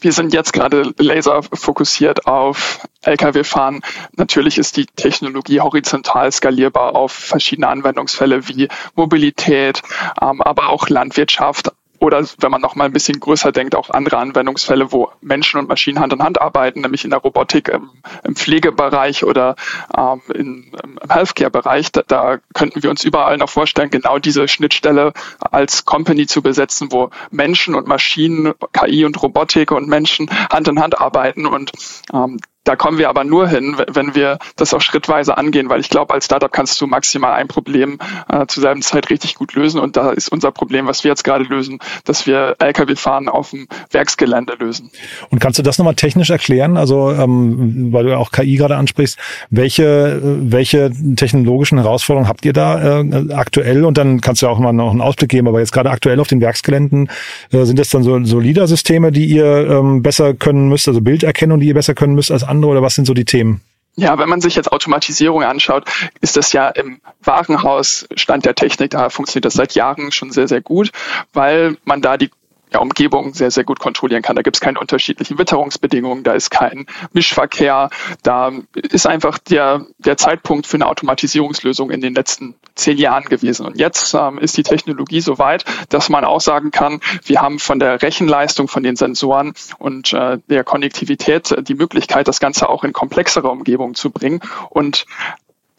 Wir 0.00 0.12
sind 0.12 0.32
jetzt 0.32 0.52
gerade 0.52 0.94
laser 0.96 1.42
fokussiert 1.42 2.26
auf 2.26 2.86
Lkw-Fahren. 3.02 3.80
Natürlich 4.16 4.56
ist 4.56 4.76
die 4.76 4.86
Technologie 4.86 5.60
horizontal 5.60 6.30
skalierbar 6.30 6.94
auf 6.94 7.10
verschiedene 7.10 7.66
Anwendungsfälle 7.66 8.46
wie 8.46 8.68
Mobilität, 8.94 9.82
ähm, 10.22 10.40
aber 10.40 10.68
auch 10.68 10.88
Landwirtschaft, 10.88 11.72
oder 12.00 12.24
wenn 12.38 12.50
man 12.50 12.60
noch 12.60 12.74
mal 12.74 12.84
ein 12.84 12.92
bisschen 12.92 13.20
größer 13.20 13.52
denkt, 13.52 13.74
auch 13.74 13.90
andere 13.90 14.18
Anwendungsfälle, 14.18 14.92
wo 14.92 15.10
Menschen 15.20 15.58
und 15.58 15.68
Maschinen 15.68 16.00
Hand 16.00 16.12
in 16.12 16.22
Hand 16.22 16.40
arbeiten, 16.40 16.80
nämlich 16.80 17.04
in 17.04 17.10
der 17.10 17.20
Robotik, 17.20 17.68
im, 17.68 17.90
im 18.24 18.36
Pflegebereich 18.36 19.24
oder 19.24 19.56
ähm, 19.96 20.20
in, 20.34 20.72
im 20.82 20.98
Healthcare-Bereich. 21.08 21.92
Da, 21.92 22.02
da 22.06 22.38
könnten 22.54 22.82
wir 22.82 22.90
uns 22.90 23.04
überall 23.04 23.36
noch 23.36 23.50
vorstellen, 23.50 23.90
genau 23.90 24.18
diese 24.18 24.48
Schnittstelle 24.48 25.12
als 25.40 25.84
Company 25.84 26.26
zu 26.26 26.42
besetzen, 26.42 26.92
wo 26.92 27.10
Menschen 27.30 27.74
und 27.74 27.86
Maschinen, 27.86 28.54
KI 28.72 29.04
und 29.04 29.20
Robotik 29.22 29.72
und 29.72 29.88
Menschen 29.88 30.30
Hand 30.50 30.68
in 30.68 30.80
Hand 30.80 31.00
arbeiten 31.00 31.46
und 31.46 31.72
ähm, 32.12 32.38
da 32.68 32.76
kommen 32.76 32.98
wir 32.98 33.08
aber 33.08 33.24
nur 33.24 33.48
hin, 33.48 33.76
wenn 33.90 34.14
wir 34.14 34.38
das 34.56 34.74
auch 34.74 34.82
schrittweise 34.82 35.38
angehen, 35.38 35.70
weil 35.70 35.80
ich 35.80 35.88
glaube, 35.88 36.12
als 36.12 36.26
Startup 36.26 36.52
kannst 36.52 36.78
du 36.82 36.86
maximal 36.86 37.32
ein 37.32 37.48
Problem 37.48 37.98
äh, 38.30 38.44
zur 38.46 38.60
selben 38.60 38.82
Zeit 38.82 39.08
richtig 39.08 39.36
gut 39.36 39.54
lösen. 39.54 39.80
Und 39.80 39.96
da 39.96 40.10
ist 40.10 40.28
unser 40.28 40.50
Problem, 40.50 40.86
was 40.86 41.02
wir 41.02 41.10
jetzt 41.10 41.24
gerade 41.24 41.44
lösen, 41.44 41.78
dass 42.04 42.26
wir 42.26 42.56
Lkw-Fahren 42.58 43.30
auf 43.30 43.52
dem 43.52 43.68
Werksgelände 43.90 44.54
lösen. 44.58 44.90
Und 45.30 45.38
kannst 45.38 45.58
du 45.58 45.62
das 45.62 45.78
nochmal 45.78 45.94
technisch 45.94 46.28
erklären? 46.28 46.76
Also, 46.76 47.10
ähm, 47.10 47.88
weil 47.90 48.04
du 48.04 48.10
ja 48.10 48.18
auch 48.18 48.32
KI 48.32 48.56
gerade 48.56 48.76
ansprichst, 48.76 49.18
welche, 49.48 50.20
welche 50.22 50.92
technologischen 51.16 51.78
Herausforderungen 51.78 52.28
habt 52.28 52.44
ihr 52.44 52.52
da 52.52 53.00
äh, 53.00 53.32
aktuell? 53.32 53.86
Und 53.86 53.96
dann 53.96 54.20
kannst 54.20 54.42
du 54.42 54.46
ja 54.46 54.52
auch 54.52 54.58
mal 54.58 54.74
noch 54.74 54.90
einen 54.90 55.00
Ausblick 55.00 55.30
geben, 55.30 55.48
aber 55.48 55.60
jetzt 55.60 55.72
gerade 55.72 55.90
aktuell 55.90 56.20
auf 56.20 56.28
den 56.28 56.42
Werksgeländen, 56.42 57.08
äh, 57.50 57.64
sind 57.64 57.78
das 57.78 57.88
dann 57.88 58.02
so, 58.02 58.22
so 58.24 58.38
LIDAR-Systeme, 58.38 59.10
die 59.10 59.24
ihr 59.24 59.70
ähm, 59.70 60.02
besser 60.02 60.34
können 60.34 60.68
müsst, 60.68 60.86
also 60.86 61.00
Bilderkennung, 61.00 61.60
die 61.60 61.68
ihr 61.68 61.74
besser 61.74 61.94
können 61.94 62.14
müsst 62.14 62.30
als 62.30 62.44
andere? 62.44 62.57
Andere 62.58 62.72
oder 62.72 62.82
was 62.82 62.94
sind 62.94 63.06
so 63.06 63.14
die 63.14 63.24
Themen? 63.24 63.60
Ja, 63.96 64.16
wenn 64.16 64.28
man 64.28 64.40
sich 64.40 64.54
jetzt 64.54 64.70
Automatisierung 64.70 65.42
anschaut, 65.42 65.84
ist 66.20 66.36
das 66.36 66.52
ja 66.52 66.68
im 66.68 67.00
Warenhaus 67.20 68.06
Stand 68.14 68.44
der 68.44 68.54
Technik, 68.54 68.90
da 68.90 69.10
funktioniert 69.10 69.44
das 69.44 69.54
seit 69.54 69.74
Jahren 69.74 70.12
schon 70.12 70.30
sehr, 70.30 70.46
sehr 70.46 70.60
gut, 70.60 70.92
weil 71.32 71.76
man 71.84 72.00
da 72.00 72.16
die 72.16 72.30
ja, 72.72 72.80
Umgebung 72.80 73.34
sehr, 73.34 73.50
sehr 73.50 73.64
gut 73.64 73.78
kontrollieren 73.78 74.22
kann. 74.22 74.36
Da 74.36 74.42
gibt 74.42 74.56
es 74.56 74.60
keine 74.60 74.78
unterschiedlichen 74.78 75.38
Witterungsbedingungen, 75.38 76.24
da 76.24 76.32
ist 76.32 76.50
kein 76.50 76.86
Mischverkehr, 77.12 77.90
da 78.22 78.52
ist 78.74 79.06
einfach 79.06 79.38
der, 79.38 79.86
der 79.98 80.16
Zeitpunkt 80.16 80.66
für 80.66 80.76
eine 80.76 80.86
Automatisierungslösung 80.86 81.90
in 81.90 82.00
den 82.00 82.14
letzten 82.14 82.54
zehn 82.74 82.98
Jahren 82.98 83.24
gewesen. 83.24 83.66
Und 83.66 83.78
jetzt 83.78 84.14
ähm, 84.14 84.38
ist 84.38 84.56
die 84.56 84.62
Technologie 84.62 85.20
so 85.20 85.38
weit, 85.38 85.64
dass 85.88 86.08
man 86.08 86.24
auch 86.24 86.40
sagen 86.40 86.70
kann, 86.70 87.00
wir 87.24 87.40
haben 87.40 87.58
von 87.58 87.78
der 87.78 88.02
Rechenleistung, 88.02 88.68
von 88.68 88.82
den 88.82 88.96
Sensoren 88.96 89.54
und 89.78 90.12
äh, 90.12 90.38
der 90.48 90.64
Konnektivität 90.64 91.54
die 91.66 91.74
Möglichkeit, 91.74 92.28
das 92.28 92.40
Ganze 92.40 92.68
auch 92.68 92.84
in 92.84 92.92
komplexere 92.92 93.48
Umgebungen 93.48 93.94
zu 93.94 94.10
bringen. 94.10 94.40
Und 94.70 95.06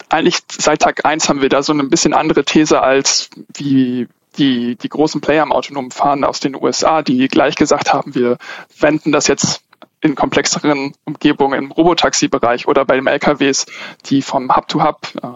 eigentlich 0.08 0.38
seit 0.50 0.82
Tag 0.82 1.04
eins 1.04 1.28
haben 1.28 1.40
wir 1.40 1.48
da 1.48 1.62
so 1.62 1.72
ein 1.72 1.88
bisschen 1.88 2.14
andere 2.14 2.44
These 2.44 2.82
als 2.82 3.30
wie 3.54 4.08
die, 4.38 4.76
die 4.76 4.88
großen 4.88 5.20
Player 5.20 5.42
im 5.42 5.52
autonomen 5.52 5.90
Fahren 5.90 6.24
aus 6.24 6.40
den 6.40 6.54
USA, 6.54 7.02
die 7.02 7.28
gleich 7.28 7.56
gesagt 7.56 7.92
haben, 7.92 8.14
wir 8.14 8.38
wenden 8.78 9.12
das 9.12 9.26
jetzt 9.26 9.62
in 10.00 10.14
komplexeren 10.14 10.94
Umgebungen 11.04 11.64
im 11.64 11.72
Robotaxi-Bereich 11.72 12.66
oder 12.66 12.84
bei 12.84 12.96
den 12.96 13.06
LKWs, 13.06 13.66
die 14.06 14.22
vom 14.22 14.54
Hub-to-Hub 14.54 15.08
äh, 15.22 15.26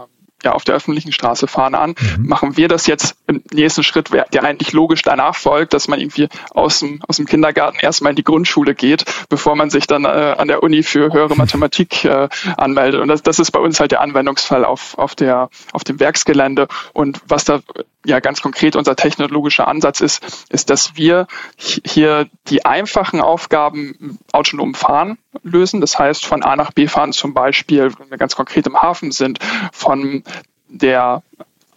ja, 0.45 0.53
auf 0.53 0.65
der 0.65 0.75
öffentlichen 0.75 1.13
Straße 1.13 1.47
fahren 1.47 1.75
an, 1.75 1.95
mhm. 2.19 2.27
machen 2.27 2.57
wir 2.57 2.69
das 2.69 2.87
jetzt 2.87 3.17
im 3.37 3.43
nächsten 3.53 3.83
Schritt, 3.83 4.11
der 4.13 4.45
eigentlich 4.45 4.73
logisch 4.73 5.03
danach 5.03 5.37
folgt, 5.37 5.75
dass 5.75 5.89
man 5.89 6.01
irgendwie 6.01 6.29
aus 6.51 6.81
dem, 6.81 7.01
aus 7.07 7.17
dem 7.17 7.27
Kindergarten 7.27 7.79
erstmal 7.81 8.11
in 8.11 8.17
die 8.17 8.25
Grundschule 8.25 8.75
geht, 8.75 9.05
bevor 9.29 9.57
man 9.57 9.71
sich 9.71 9.87
dann 9.87 10.05
äh, 10.05 10.09
an 10.09 10.49
der 10.49 10.63
Uni 10.63 10.83
für 10.83 11.13
höhere 11.13 11.37
Mathematik 11.37 12.05
äh, 12.05 12.29
anmeldet. 12.57 13.01
Und 13.01 13.09
das, 13.09 13.23
das 13.23 13.39
ist 13.39 13.51
bei 13.51 13.61
uns 13.61 13.81
halt 13.81 13.93
der 13.93 14.01
Anwendungsfall 14.01 14.65
auf, 14.65 14.97
auf, 14.99 15.15
der, 15.15 15.49
auf 15.73 15.85
dem 15.85 16.01
Werksgelände. 16.01 16.69
Und 16.93 17.21
was 17.29 17.45
da 17.45 17.61
ja 18.05 18.21
ganz 18.21 18.43
konkret 18.43 18.77
unser 18.77 18.97
technologischer 18.97 19.67
Ansatz 19.67 20.01
ist, 20.01 20.47
ist, 20.51 20.71
dass 20.71 20.97
wir 20.97 21.27
hier 21.57 22.29
die 22.49 22.65
einfachen 22.65 23.21
Aufgaben 23.21 24.19
autonom 24.33 24.75
fahren 24.75 25.19
lösen. 25.43 25.81
Das 25.81 25.99
heißt, 25.99 26.25
von 26.25 26.43
A 26.43 26.57
nach 26.57 26.73
B 26.73 26.87
fahren 26.87 27.13
zum 27.13 27.35
Beispiel, 27.35 27.93
wenn 27.99 28.11
wir 28.11 28.19
ganz 28.19 28.37
konkret 28.37 28.67
im 28.67 28.81
Hafen 28.81 29.13
sind, 29.13 29.39
von 29.73 30.23
der, 30.69 31.23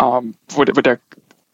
ähm, 0.02 0.36
wo, 0.50 0.64
der, 0.64 0.76
wo 0.76 0.82
der 0.82 1.00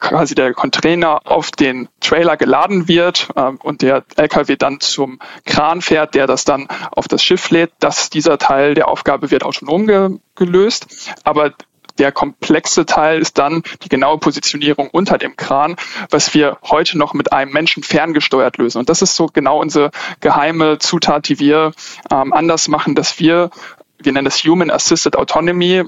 quasi 0.04 0.36
der 0.36 0.54
Container 0.54 1.22
auf 1.26 1.50
den 1.50 1.90
Trailer 2.02 2.38
geladen 2.38 2.88
wird 2.88 3.30
ähm, 3.36 3.58
und 3.64 3.82
der 3.82 4.04
LKW 4.18 4.56
dann 4.56 4.80
zum 4.80 5.20
Kran 5.46 5.82
fährt, 5.82 6.14
der 6.14 6.28
das 6.28 6.46
dann 6.46 6.68
auf 6.92 7.08
das 7.08 7.24
Schiff 7.24 7.50
lädt. 7.50 7.72
dass 7.80 8.10
dieser 8.10 8.38
Teil 8.38 8.76
der 8.76 8.88
Aufgabe 8.88 9.32
wird 9.32 9.44
autonom 9.44 9.88
ge 9.88 10.10
gelöst. 10.36 11.14
Aber 11.24 11.54
der 11.98 12.12
komplexe 12.12 12.86
Teil 12.86 13.20
ist 13.20 13.38
dann 13.38 13.64
die 13.84 13.90
genaue 13.90 14.18
Positionierung 14.18 14.90
unter 14.90 15.18
dem 15.18 15.36
Kran, 15.36 15.76
was 16.10 16.34
wir 16.34 16.58
heute 16.64 16.98
noch 16.98 17.14
mit 17.14 17.32
einem 17.32 17.52
Menschen 17.52 17.84
ferngesteuert 17.84 18.58
lösen. 18.58 18.80
Und 18.80 18.90
das 18.90 19.02
ist 19.02 19.16
so 19.16 19.28
genau 19.28 19.60
unsere 19.60 19.92
geheime 20.20 20.80
Zutat, 20.80 21.30
die 21.30 21.40
wir 21.40 21.72
ähm, 22.12 22.34
anders 22.34 22.68
machen, 22.68 22.96
dass 22.96 23.20
wir, 23.20 23.52
wir 24.00 24.12
nennen 24.12 24.26
das 24.26 24.44
Human 24.44 24.72
Assisted 24.72 25.16
Autonomy, 25.16 25.84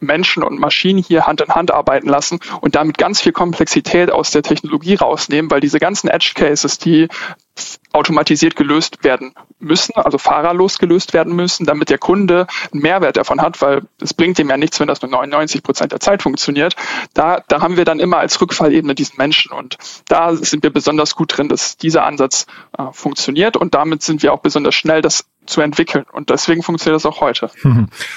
Menschen 0.00 0.42
und 0.42 0.58
Maschinen 0.58 1.02
hier 1.02 1.26
Hand 1.26 1.40
in 1.40 1.54
Hand 1.54 1.70
arbeiten 1.70 2.08
lassen 2.08 2.40
und 2.60 2.74
damit 2.74 2.98
ganz 2.98 3.20
viel 3.20 3.32
Komplexität 3.32 4.10
aus 4.10 4.30
der 4.30 4.42
Technologie 4.42 4.94
rausnehmen, 4.94 5.50
weil 5.50 5.60
diese 5.60 5.78
ganzen 5.78 6.08
Edge 6.08 6.32
Cases, 6.34 6.78
die 6.78 7.08
automatisiert 7.92 8.54
gelöst 8.54 9.02
werden 9.02 9.34
müssen, 9.58 9.96
also 9.96 10.18
fahrerlos 10.18 10.78
gelöst 10.78 11.14
werden 11.14 11.34
müssen, 11.34 11.66
damit 11.66 11.90
der 11.90 11.98
Kunde 11.98 12.46
einen 12.72 12.82
Mehrwert 12.82 13.16
davon 13.16 13.40
hat, 13.40 13.60
weil 13.60 13.82
es 14.00 14.14
bringt 14.14 14.38
ihm 14.38 14.50
ja 14.50 14.56
nichts, 14.56 14.78
wenn 14.78 14.86
das 14.86 15.02
nur 15.02 15.10
99 15.10 15.62
Prozent 15.62 15.92
der 15.92 16.00
Zeit 16.00 16.22
funktioniert. 16.22 16.76
Da, 17.14 17.42
da 17.48 17.60
haben 17.60 17.76
wir 17.76 17.84
dann 17.84 17.98
immer 17.98 18.18
als 18.18 18.40
Rückfallebene 18.40 18.94
diesen 18.94 19.16
Menschen 19.16 19.52
und 19.52 19.78
da 20.06 20.34
sind 20.36 20.62
wir 20.62 20.70
besonders 20.70 21.16
gut 21.16 21.36
drin, 21.36 21.48
dass 21.48 21.76
dieser 21.76 22.04
Ansatz 22.04 22.46
äh, 22.76 22.84
funktioniert 22.92 23.56
und 23.56 23.74
damit 23.74 24.02
sind 24.02 24.22
wir 24.22 24.32
auch 24.32 24.40
besonders 24.40 24.74
schnell, 24.74 25.02
das 25.02 25.24
zu 25.48 25.60
entwickeln. 25.60 26.04
Und 26.12 26.30
deswegen 26.30 26.62
funktioniert 26.62 26.96
das 26.96 27.06
auch 27.06 27.20
heute. 27.20 27.50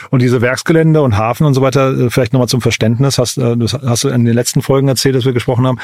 Und 0.09 0.21
diese 0.21 0.41
Werksgelände 0.41 1.01
und 1.01 1.17
Hafen 1.17 1.45
und 1.45 1.53
so 1.53 1.61
weiter, 1.61 1.97
äh, 1.97 2.09
vielleicht 2.09 2.33
nochmal 2.33 2.47
zum 2.47 2.61
Verständnis, 2.61 3.17
hast, 3.17 3.37
äh, 3.37 3.57
das 3.57 3.73
hast 3.73 4.03
du 4.03 4.09
in 4.09 4.25
den 4.25 4.33
letzten 4.33 4.61
Folgen 4.61 4.87
erzählt, 4.87 5.15
dass 5.15 5.25
wir 5.25 5.33
gesprochen 5.33 5.65
haben. 5.65 5.79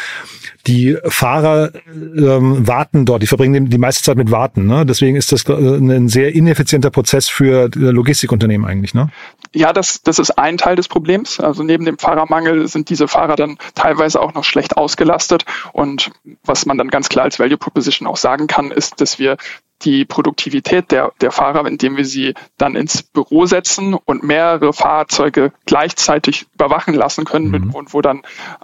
Die 0.68 0.98
Fahrer 1.06 1.72
ähm, 1.96 2.68
warten 2.68 3.06
dort, 3.06 3.22
die 3.24 3.28
verbringen 3.28 3.70
die 3.70 3.78
meiste 3.78 4.04
Zeit 4.04 4.18
mit 4.18 4.32
Warten. 4.32 4.68
Ne? 4.68 4.86
Deswegen 4.86 5.16
ist 5.16 5.32
das 5.32 5.46
äh, 5.46 5.54
ein 5.54 6.10
sehr 6.10 6.36
ineffizienter 6.36 6.90
Prozess 6.90 7.30
für 7.30 7.70
Logistikunternehmen 7.74 8.68
eigentlich. 8.68 8.94
Ne? 8.94 9.10
Ja, 9.54 9.74
das, 9.74 10.02
das 10.04 10.20
ist 10.20 10.38
ein 10.38 10.58
Teil 10.58 10.76
des 10.76 10.88
Problems. 10.88 11.40
Also 11.40 11.64
neben 11.64 11.86
dem 11.86 11.98
Fahrermangel 11.98 12.68
sind 12.68 12.90
diese 12.90 13.08
Fahrer 13.08 13.36
dann 13.36 13.58
teilweise 13.76 14.22
auch 14.22 14.34
noch 14.34 14.44
schlecht 14.44 14.78
ausgelastet. 14.78 15.46
Und 15.74 16.12
was 16.44 16.66
man 16.66 16.78
dann 16.78 16.90
ganz 16.90 17.10
klar 17.10 17.26
als 17.26 17.40
Value 17.40 17.58
Proposition 17.58 18.08
auch 18.08 18.18
sagen 18.18 18.48
kann, 18.48 18.72
ist, 18.72 19.00
dass 19.02 19.20
wir 19.20 19.38
die 19.84 20.06
Produktivität 20.06 20.92
der, 20.92 21.12
der 21.22 21.32
Fahrer, 21.32 21.68
indem 21.68 21.98
wir 21.98 22.06
sie 22.06 22.34
dann 22.58 22.76
ins 22.76 23.04
Büro 23.04 23.46
setzen 23.46 23.94
und 23.94 24.24
mehrere 24.24 24.74
Fahrzeuge 24.74 25.52
gleichzeitig 25.66 26.48
überwachen 26.56 26.94
lassen 26.94 27.26
können 27.26 27.52
mhm. 27.52 27.72
und 27.72 27.94
wo 27.94 28.02
dann 28.02 28.24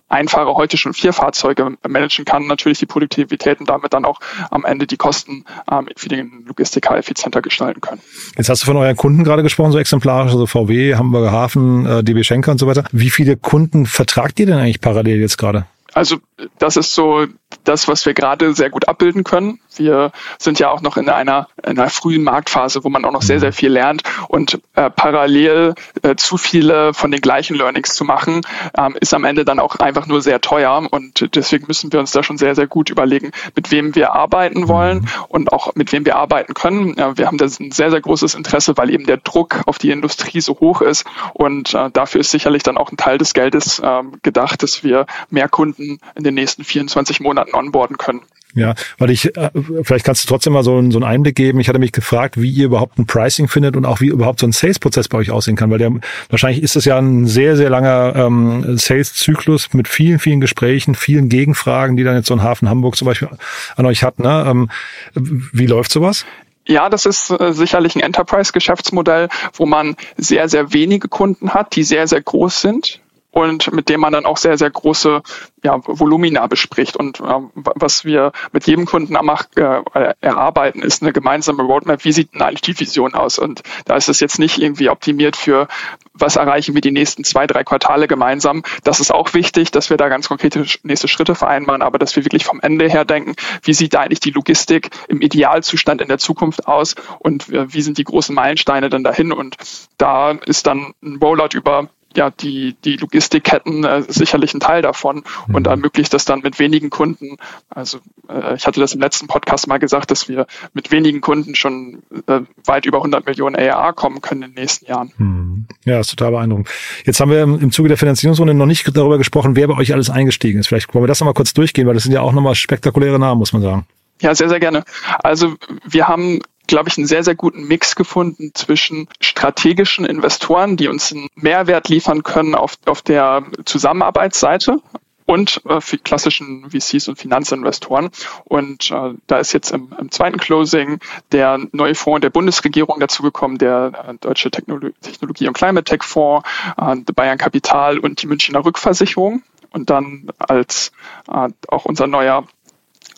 ein 0.09 0.27
Fahrer 0.27 0.55
heute 0.55 0.77
schon 0.77 0.93
vier 0.93 1.13
Fahrzeuge 1.13 1.77
managen 1.87 2.25
kann, 2.25 2.47
natürlich 2.47 2.79
die 2.79 2.85
Produktivität 2.85 3.59
und 3.59 3.69
damit 3.69 3.93
dann 3.93 4.05
auch 4.05 4.19
am 4.49 4.65
Ende 4.65 4.87
die 4.87 4.97
Kosten 4.97 5.45
ähm, 5.71 5.87
für 5.95 6.09
den 6.09 6.45
Logistiker 6.47 6.97
effizienter 6.97 7.41
gestalten 7.41 7.81
können. 7.81 8.01
Jetzt 8.37 8.49
hast 8.49 8.63
du 8.63 8.65
von 8.65 8.77
euren 8.77 8.95
Kunden 8.95 9.23
gerade 9.23 9.43
gesprochen, 9.43 9.71
so 9.71 9.79
exemplarisch, 9.79 10.31
also 10.31 10.47
VW, 10.47 10.95
Hamburger 10.95 11.31
Hafen, 11.31 11.85
äh, 11.85 12.03
DB 12.03 12.23
Schenker 12.23 12.51
und 12.51 12.57
so 12.57 12.67
weiter. 12.67 12.83
Wie 12.91 13.09
viele 13.09 13.37
Kunden 13.37 13.85
vertragt 13.85 14.39
ihr 14.39 14.45
denn 14.45 14.57
eigentlich 14.57 14.81
parallel 14.81 15.19
jetzt 15.19 15.37
gerade? 15.37 15.65
Also 15.93 16.17
das 16.57 16.75
ist 16.75 16.95
so 16.95 17.27
das, 17.63 17.87
was 17.87 18.05
wir 18.05 18.13
gerade 18.13 18.53
sehr 18.53 18.69
gut 18.69 18.87
abbilden 18.87 19.23
können. 19.23 19.59
Wir 19.75 20.11
sind 20.37 20.59
ja 20.59 20.69
auch 20.69 20.81
noch 20.81 20.97
in 20.97 21.09
einer, 21.09 21.47
in 21.65 21.79
einer 21.79 21.89
frühen 21.89 22.23
Marktphase, 22.23 22.83
wo 22.83 22.89
man 22.89 23.05
auch 23.05 23.11
noch 23.11 23.21
sehr, 23.21 23.39
sehr 23.39 23.49
mhm. 23.49 23.53
viel 23.53 23.71
lernt 23.71 24.03
und 24.27 24.59
äh, 24.75 24.89
parallel 24.89 25.75
äh, 26.01 26.15
zu 26.15 26.37
viele 26.37 26.93
von 26.93 27.11
den 27.11 27.21
gleichen 27.21 27.55
Learnings 27.55 27.95
zu 27.95 28.03
machen, 28.03 28.41
ähm, 28.77 28.95
ist 28.99 29.13
am 29.13 29.23
Ende 29.23 29.45
dann 29.45 29.59
auch 29.59 29.77
einfach 29.77 30.05
nur 30.05 30.21
sehr 30.21 30.41
teuer 30.41 30.87
und 30.91 31.35
deswegen 31.35 31.65
müssen 31.67 31.91
wir 31.91 31.99
uns 31.99 32.11
da 32.11 32.23
schon 32.23 32.37
sehr, 32.37 32.55
sehr 32.55 32.67
gut 32.67 32.89
überlegen, 32.89 33.31
mit 33.55 33.71
wem 33.71 33.95
wir 33.95 34.13
arbeiten 34.13 34.67
wollen 34.67 34.99
mhm. 34.99 35.07
und 35.29 35.51
auch 35.51 35.75
mit 35.75 35.91
wem 35.91 36.05
wir 36.05 36.15
arbeiten 36.15 36.53
können. 36.53 36.95
Ja, 36.97 37.17
wir 37.17 37.27
haben 37.27 37.37
da 37.37 37.45
ein 37.45 37.71
sehr, 37.71 37.91
sehr 37.91 38.01
großes 38.01 38.35
Interesse, 38.35 38.77
weil 38.77 38.89
eben 38.89 39.05
der 39.05 39.17
Druck 39.17 39.61
auf 39.65 39.77
die 39.77 39.91
Industrie 39.91 40.41
so 40.41 40.59
hoch 40.59 40.81
ist 40.81 41.05
und 41.33 41.73
äh, 41.73 41.89
dafür 41.91 42.21
ist 42.21 42.31
sicherlich 42.31 42.63
dann 42.63 42.77
auch 42.77 42.91
ein 42.91 42.97
Teil 42.97 43.17
des 43.17 43.33
Geldes 43.33 43.81
ähm, 43.83 44.13
gedacht, 44.21 44.63
dass 44.63 44.83
wir 44.83 45.05
mehr 45.29 45.49
Kunden 45.49 45.99
in 46.15 46.23
den 46.23 46.33
nächsten 46.33 46.63
24 46.63 47.19
Monaten 47.19 47.52
onboarden 47.53 47.97
können. 47.97 48.21
Ja, 48.55 48.75
weil 48.99 49.09
ich, 49.09 49.35
äh, 49.35 49.49
vielleicht 49.81 50.05
kannst 50.05 50.23
du 50.23 50.27
trotzdem 50.27 50.53
mal 50.53 50.63
so, 50.63 50.77
einen, 50.77 50.91
so 50.91 50.99
einen 50.99 51.05
Einblick 51.05 51.35
geben. 51.35 51.59
Ich 51.59 51.69
hatte 51.69 51.79
mich 51.79 51.91
gefragt, 51.91 52.39
wie 52.39 52.51
ihr 52.51 52.65
überhaupt 52.65 52.99
ein 52.99 53.07
Pricing 53.07 53.47
findet 53.47 53.75
und 53.75 53.85
auch 53.85 53.99
wie 53.99 54.07
überhaupt 54.07 54.39
so 54.39 54.45
ein 54.45 54.51
Sales-Prozess 54.51 55.07
bei 55.07 55.17
euch 55.17 55.31
aussehen 55.31 55.55
kann, 55.55 55.71
weil 55.71 55.79
der, 55.79 55.91
wahrscheinlich 56.29 56.61
ist 56.61 56.75
es 56.75 56.85
ja 56.85 56.99
ein 56.99 57.25
sehr, 57.25 57.57
sehr 57.57 57.71
langer 57.71 58.13
ähm, 58.15 58.77
Sales-Zyklus 58.77 59.73
mit 59.73 59.87
vielen, 59.87 60.19
vielen 60.19 60.39
Gesprächen, 60.39 60.93
vielen 60.93 61.29
Gegenfragen, 61.29 61.97
die 61.97 62.03
dann 62.03 62.15
jetzt 62.15 62.27
so 62.27 62.35
ein 62.35 62.43
Hafen 62.43 62.69
Hamburg 62.69 62.95
zum 62.95 63.07
Beispiel 63.07 63.29
an 63.75 63.85
euch 63.87 64.03
hat. 64.03 64.19
Ne? 64.19 64.45
Ähm, 64.47 64.69
wie 65.15 65.65
läuft 65.65 65.91
sowas? 65.91 66.25
Ja, 66.67 66.89
das 66.89 67.07
ist 67.07 67.31
äh, 67.31 67.53
sicherlich 67.53 67.95
ein 67.95 68.01
Enterprise-Geschäftsmodell, 68.01 69.29
wo 69.53 69.65
man 69.65 69.95
sehr, 70.17 70.47
sehr 70.47 70.73
wenige 70.73 71.07
Kunden 71.07 71.55
hat, 71.55 71.75
die 71.75 71.83
sehr, 71.83 72.07
sehr 72.07 72.21
groß 72.21 72.61
sind 72.61 73.01
und 73.33 73.73
mit 73.73 73.89
dem 73.89 73.99
man 73.99 74.13
dann 74.13 74.25
auch 74.25 74.37
sehr, 74.37 74.59
sehr 74.59 74.69
große 74.69 75.23
ja, 75.63 75.81
Volumina 75.83 76.45
bespricht. 76.45 76.95
Und 76.95 77.19
äh, 77.19 77.23
was 77.55 78.05
wir 78.05 78.31
mit 78.51 78.67
jedem 78.67 78.85
Kunden 78.85 79.15
äh, 79.15 80.13
erarbeiten, 80.21 80.83
ist 80.83 81.01
eine 81.01 81.13
gemeinsame 81.13 81.63
Roadmap. 81.63 82.05
Wie 82.05 82.11
sieht 82.11 82.33
denn 82.33 82.43
eigentlich 82.43 82.61
die 82.61 82.79
Vision 82.79 83.15
aus? 83.15 83.39
Und 83.39 83.63
da 83.85 83.95
ist 83.95 84.07
es 84.07 84.19
jetzt 84.19 84.37
nicht 84.37 84.59
irgendwie 84.59 84.89
optimiert 84.89 85.35
für, 85.35 85.67
was 86.13 86.35
erreichen 86.35 86.75
wir 86.75 86.81
die 86.81 86.91
nächsten 86.91 87.23
zwei, 87.23 87.47
drei 87.47 87.63
Quartale 87.63 88.07
gemeinsam. 88.07 88.61
Das 88.83 88.99
ist 88.99 89.11
auch 89.11 89.33
wichtig, 89.33 89.71
dass 89.71 89.89
wir 89.89 89.97
da 89.97 90.09
ganz 90.09 90.27
konkrete 90.27 90.63
nächste 90.83 91.07
Schritte 91.07 91.33
vereinbaren, 91.33 91.81
aber 91.81 91.97
dass 91.97 92.15
wir 92.15 92.23
wirklich 92.25 92.45
vom 92.45 92.59
Ende 92.61 92.87
her 92.87 93.03
denken, 93.03 93.33
wie 93.63 93.73
sieht 93.73 93.95
da 93.95 94.01
eigentlich 94.01 94.19
die 94.19 94.29
Logistik 94.29 94.91
im 95.07 95.21
Idealzustand 95.21 96.01
in 96.01 96.07
der 96.07 96.19
Zukunft 96.19 96.67
aus 96.67 96.93
und 97.17 97.49
äh, 97.49 97.73
wie 97.73 97.81
sind 97.81 97.97
die 97.97 98.03
großen 98.03 98.35
Meilensteine 98.35 98.91
dann 98.91 99.03
dahin? 99.03 99.31
Und 99.31 99.57
da 99.97 100.31
ist 100.31 100.67
dann 100.67 100.93
ein 101.01 101.15
Rollout 101.15 101.57
über 101.57 101.89
ja, 102.15 102.29
die, 102.29 102.75
die 102.83 102.97
Logistikketten 102.97 103.83
äh, 103.83 104.03
sicherlich 104.07 104.53
ein 104.53 104.59
Teil 104.59 104.81
davon 104.81 105.23
mhm. 105.47 105.55
und 105.55 105.67
ermöglicht 105.67 106.13
das 106.13 106.25
dann 106.25 106.39
mit 106.39 106.59
wenigen 106.59 106.89
Kunden. 106.89 107.37
Also 107.69 107.99
äh, 108.29 108.55
ich 108.55 108.65
hatte 108.65 108.79
das 108.79 108.93
im 108.93 109.01
letzten 109.01 109.27
Podcast 109.27 109.67
mal 109.67 109.79
gesagt, 109.79 110.11
dass 110.11 110.29
wir 110.29 110.47
mit 110.73 110.91
wenigen 110.91 111.21
Kunden 111.21 111.55
schon 111.55 112.03
äh, 112.27 112.41
weit 112.65 112.85
über 112.85 112.97
100 112.97 113.25
Millionen 113.25 113.55
ARA 113.55 113.91
kommen 113.93 114.21
können 114.21 114.43
in 114.43 114.51
den 114.51 114.61
nächsten 114.61 114.85
Jahren. 114.85 115.11
Mhm. 115.17 115.65
Ja, 115.85 115.99
ist 115.99 116.09
total 116.09 116.31
beeindruckend. 116.31 116.69
Jetzt 117.05 117.19
haben 117.19 117.31
wir 117.31 117.43
im 117.43 117.71
Zuge 117.71 117.89
der 117.89 117.97
Finanzierungsrunde 117.97 118.53
noch 118.53 118.65
nicht 118.65 118.89
darüber 118.95 119.17
gesprochen, 119.17 119.55
wer 119.55 119.67
bei 119.67 119.77
euch 119.77 119.93
alles 119.93 120.09
eingestiegen 120.09 120.59
ist. 120.59 120.67
Vielleicht 120.67 120.93
wollen 120.93 121.03
wir 121.03 121.07
das 121.07 121.19
nochmal 121.19 121.33
kurz 121.33 121.53
durchgehen, 121.53 121.87
weil 121.87 121.93
das 121.93 122.03
sind 122.03 122.13
ja 122.13 122.21
auch 122.21 122.31
nochmal 122.31 122.55
spektakuläre 122.55 123.19
Namen, 123.19 123.39
muss 123.39 123.53
man 123.53 123.61
sagen. 123.61 123.87
Ja, 124.21 124.33
sehr, 124.33 124.47
sehr 124.47 124.59
gerne. 124.59 124.83
Also 125.23 125.55
wir 125.85 126.07
haben 126.07 126.39
glaube 126.67 126.89
ich, 126.89 126.97
einen 126.97 127.07
sehr, 127.07 127.23
sehr 127.23 127.35
guten 127.35 127.67
Mix 127.67 127.95
gefunden 127.95 128.51
zwischen 128.53 129.07
strategischen 129.19 130.05
Investoren, 130.05 130.77
die 130.77 130.87
uns 130.87 131.11
einen 131.11 131.27
Mehrwert 131.35 131.89
liefern 131.89 132.23
können 132.23 132.55
auf, 132.55 132.77
auf 132.85 133.01
der 133.01 133.43
Zusammenarbeitsseite 133.65 134.81
und 135.25 135.61
äh, 135.65 135.81
für 135.81 135.97
klassischen 135.97 136.69
VCs 136.69 137.07
und 137.07 137.17
Finanzinvestoren. 137.17 138.09
Und 138.45 138.91
äh, 138.91 139.13
da 139.27 139.37
ist 139.37 139.53
jetzt 139.53 139.71
im, 139.71 139.93
im, 139.97 140.11
zweiten 140.11 140.37
Closing 140.37 140.99
der 141.31 141.59
neue 141.71 141.95
Fonds 141.95 142.21
der 142.21 142.29
Bundesregierung 142.29 142.99
dazugekommen, 142.99 143.57
der 143.57 143.91
äh, 144.07 144.13
Deutsche 144.19 144.51
Technolo 144.51 144.89
Technologie- 145.01 145.47
und 145.47 145.53
Climate 145.53 145.83
Tech 145.85 146.03
Fonds, 146.03 146.47
äh, 146.77 146.95
Bayern 147.13 147.37
Kapital 147.37 147.99
und 147.99 148.21
die 148.21 148.27
Münchner 148.27 148.63
Rückversicherung. 148.65 149.43
Und 149.71 149.89
dann 149.89 150.29
als 150.37 150.91
äh, 151.27 151.49
auch 151.67 151.85
unser 151.85 152.07
neuer 152.07 152.45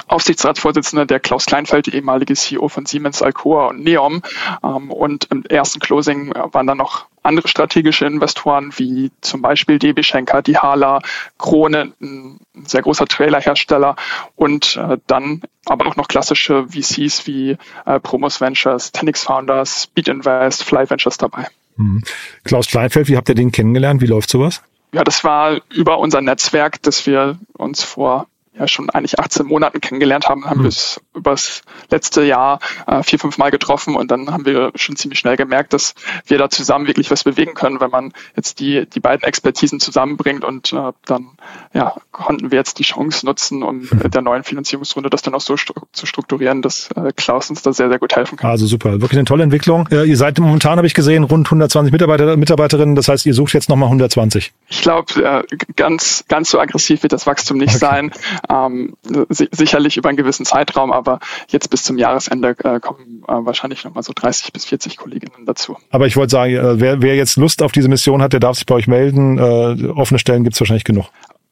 Aufsichtsratsvorsitzender, 0.07 1.05
der 1.05 1.19
Klaus 1.19 1.45
Kleinfeld, 1.45 1.87
ehemalige 1.87 2.33
CEO 2.35 2.67
von 2.67 2.85
Siemens, 2.85 3.21
Alcoa 3.21 3.67
und 3.67 3.83
Neom. 3.83 4.21
Ähm, 4.63 4.91
und 4.91 5.25
im 5.31 5.43
ersten 5.45 5.79
Closing 5.79 6.33
waren 6.35 6.67
dann 6.67 6.77
noch 6.77 7.07
andere 7.23 7.47
strategische 7.47 8.05
Investoren 8.05 8.71
wie 8.77 9.11
zum 9.21 9.41
Beispiel 9.41 9.79
DB 9.79 10.03
Schenker, 10.03 10.41
die 10.41 10.57
Hala, 10.57 10.99
Krone, 11.37 11.93
ein 12.01 12.39
sehr 12.65 12.83
großer 12.83 13.07
Trailerhersteller 13.07 13.95
und 14.35 14.77
äh, 14.77 14.97
dann 15.07 15.41
aber 15.65 15.87
auch 15.87 15.95
noch 15.95 16.07
klassische 16.07 16.67
VCs 16.67 17.25
wie 17.25 17.57
äh, 17.85 17.99
Promos 17.99 18.41
Ventures, 18.41 18.91
Tenix 18.91 19.23
Founders, 19.23 19.83
Speed 19.83 20.07
Invest, 20.07 20.63
Fly 20.63 20.89
Ventures 20.89 21.17
dabei. 21.17 21.47
Mhm. 21.77 22.03
Klaus 22.43 22.67
Kleinfeld, 22.67 23.09
wie 23.09 23.17
habt 23.17 23.29
ihr 23.29 23.35
den 23.35 23.51
kennengelernt? 23.51 24.01
Wie 24.01 24.07
läuft 24.07 24.29
sowas? 24.29 24.61
Ja, 24.91 25.03
das 25.03 25.23
war 25.23 25.59
über 25.73 25.99
unser 25.99 26.21
Netzwerk, 26.21 26.81
das 26.83 27.05
wir 27.05 27.37
uns 27.53 27.83
vor 27.83 28.27
ja 28.57 28.67
schon 28.67 28.89
eigentlich 28.89 29.19
18 29.19 29.45
Monaten 29.45 29.81
kennengelernt 29.81 30.27
haben, 30.27 30.45
haben 30.45 30.59
mhm. 30.59 30.63
wir 30.63 30.69
es 30.69 31.01
übers 31.13 31.61
letzte 31.89 32.23
Jahr 32.23 32.59
äh, 32.87 33.03
vier, 33.03 33.19
fünf 33.19 33.37
Mal 33.37 33.51
getroffen 33.51 33.95
und 33.95 34.11
dann 34.11 34.31
haben 34.31 34.45
wir 34.45 34.71
schon 34.75 34.95
ziemlich 34.95 35.19
schnell 35.19 35.37
gemerkt, 35.37 35.73
dass 35.73 35.95
wir 36.25 36.37
da 36.37 36.49
zusammen 36.49 36.87
wirklich 36.87 37.11
was 37.11 37.23
bewegen 37.23 37.53
können, 37.53 37.79
wenn 37.79 37.91
man 37.91 38.13
jetzt 38.35 38.59
die, 38.59 38.85
die 38.87 38.99
beiden 38.99 39.23
Expertisen 39.23 39.79
zusammenbringt 39.79 40.43
und 40.43 40.73
äh, 40.73 40.91
dann 41.05 41.31
ja, 41.73 41.95
konnten 42.11 42.51
wir 42.51 42.57
jetzt 42.57 42.79
die 42.79 42.83
Chance 42.83 43.25
nutzen, 43.25 43.63
um 43.63 43.81
mhm. 43.81 44.11
der 44.11 44.21
neuen 44.21 44.43
Finanzierungsrunde 44.43 45.09
das 45.09 45.21
dann 45.21 45.35
auch 45.35 45.41
so 45.41 45.57
stru 45.57 45.73
zu 45.91 46.05
strukturieren, 46.05 46.61
dass 46.61 46.89
äh, 46.95 47.11
Klaus 47.15 47.49
uns 47.49 47.61
da 47.61 47.73
sehr, 47.73 47.89
sehr 47.89 47.99
gut 47.99 48.15
helfen 48.15 48.37
kann. 48.37 48.49
Also 48.49 48.65
super, 48.65 49.01
wirklich 49.01 49.17
eine 49.17 49.25
tolle 49.25 49.43
Entwicklung. 49.43 49.87
Äh, 49.91 50.05
ihr 50.05 50.17
seid 50.17 50.39
momentan, 50.39 50.77
habe 50.77 50.87
ich 50.87 50.93
gesehen, 50.93 51.23
rund 51.23 51.47
120 51.47 51.91
Mitarbeiter, 51.91 52.37
Mitarbeiterinnen, 52.37 52.95
das 52.95 53.07
heißt, 53.07 53.25
ihr 53.25 53.33
sucht 53.33 53.53
jetzt 53.53 53.69
nochmal 53.69 53.87
120. 53.87 54.53
Ich 54.69 54.81
glaube, 54.81 55.23
äh, 55.23 55.43
ganz, 55.75 56.25
ganz 56.27 56.49
so 56.49 56.59
aggressiv 56.59 57.03
wird 57.03 57.13
das 57.13 57.27
Wachstum 57.27 57.57
nicht 57.57 57.75
okay. 57.75 57.79
sein. 57.79 58.11
Ähm, 58.49 58.95
sicherlich 59.29 59.97
über 59.97 60.09
einen 60.09 60.17
gewissen 60.17 60.45
Zeitraum, 60.45 60.91
aber 60.91 61.19
jetzt 61.47 61.69
bis 61.69 61.83
zum 61.83 61.97
Jahresende 61.97 62.55
äh, 62.63 62.79
kommen 62.79 63.23
äh, 63.27 63.33
wahrscheinlich 63.33 63.83
nochmal 63.83 64.03
so 64.03 64.13
30 64.13 64.53
bis 64.53 64.65
40 64.65 64.97
Kolleginnen 64.97 65.45
dazu. 65.45 65.77
Aber 65.91 66.07
ich 66.07 66.15
wollte 66.17 66.31
sagen, 66.31 66.53
äh, 66.53 66.79
wer, 66.79 67.01
wer 67.01 67.15
jetzt 67.15 67.37
Lust 67.37 67.61
auf 67.61 67.71
diese 67.71 67.89
Mission 67.89 68.21
hat, 68.21 68.33
der 68.33 68.39
darf 68.39 68.55
sich 68.55 68.65
bei 68.65 68.75
euch 68.75 68.87
melden. 68.87 69.37
Äh, 69.37 69.87
offene 69.89 70.19
Stellen 70.19 70.43
gibt 70.43 70.55
es 70.55 70.61
wahrscheinlich 70.61 70.83
genug. 70.83 71.05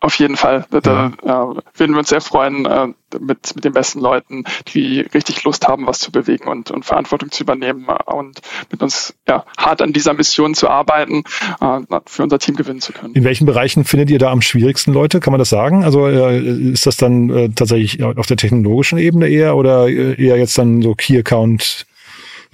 Auf 0.03 0.15
jeden 0.19 0.35
Fall. 0.35 0.65
Da, 0.69 1.13
ja. 1.23 1.53
äh, 1.53 1.55
würden 1.75 1.93
wir 1.93 1.99
uns 1.99 2.09
sehr 2.09 2.19
freuen, 2.19 2.65
äh, 2.65 2.87
mit, 3.21 3.55
mit 3.55 3.63
den 3.63 3.71
besten 3.71 4.01
Leuten, 4.01 4.43
die 4.73 4.99
richtig 4.99 5.45
Lust 5.45 5.65
haben, 5.65 5.87
was 5.87 5.99
zu 5.99 6.11
bewegen 6.11 6.49
und, 6.49 6.71
und 6.71 6.83
Verantwortung 6.83 7.31
zu 7.31 7.43
übernehmen 7.43 7.87
und 8.07 8.41
mit 8.69 8.83
uns 8.83 9.15
ja, 9.29 9.45
hart 9.57 9.81
an 9.81 9.93
dieser 9.93 10.13
Mission 10.13 10.55
zu 10.55 10.67
arbeiten, 10.67 11.23
äh, 11.61 11.79
für 12.05 12.23
unser 12.23 12.37
Team 12.37 12.57
gewinnen 12.57 12.81
zu 12.81 12.91
können. 12.91 13.13
In 13.13 13.23
welchen 13.23 13.45
Bereichen 13.45 13.85
findet 13.85 14.09
ihr 14.09 14.19
da 14.19 14.29
am 14.29 14.41
schwierigsten 14.41 14.91
Leute? 14.91 15.21
Kann 15.21 15.31
man 15.31 15.39
das 15.39 15.49
sagen? 15.49 15.85
Also 15.85 16.05
äh, 16.05 16.37
ist 16.73 16.85
das 16.85 16.97
dann 16.97 17.29
äh, 17.29 17.49
tatsächlich 17.51 18.03
auf 18.03 18.25
der 18.25 18.35
technologischen 18.35 18.97
Ebene 18.97 19.29
eher 19.29 19.55
oder 19.55 19.87
äh, 19.87 20.21
eher 20.21 20.35
jetzt 20.35 20.57
dann 20.57 20.81
so 20.81 20.95
Key 20.95 21.17
Account 21.17 21.85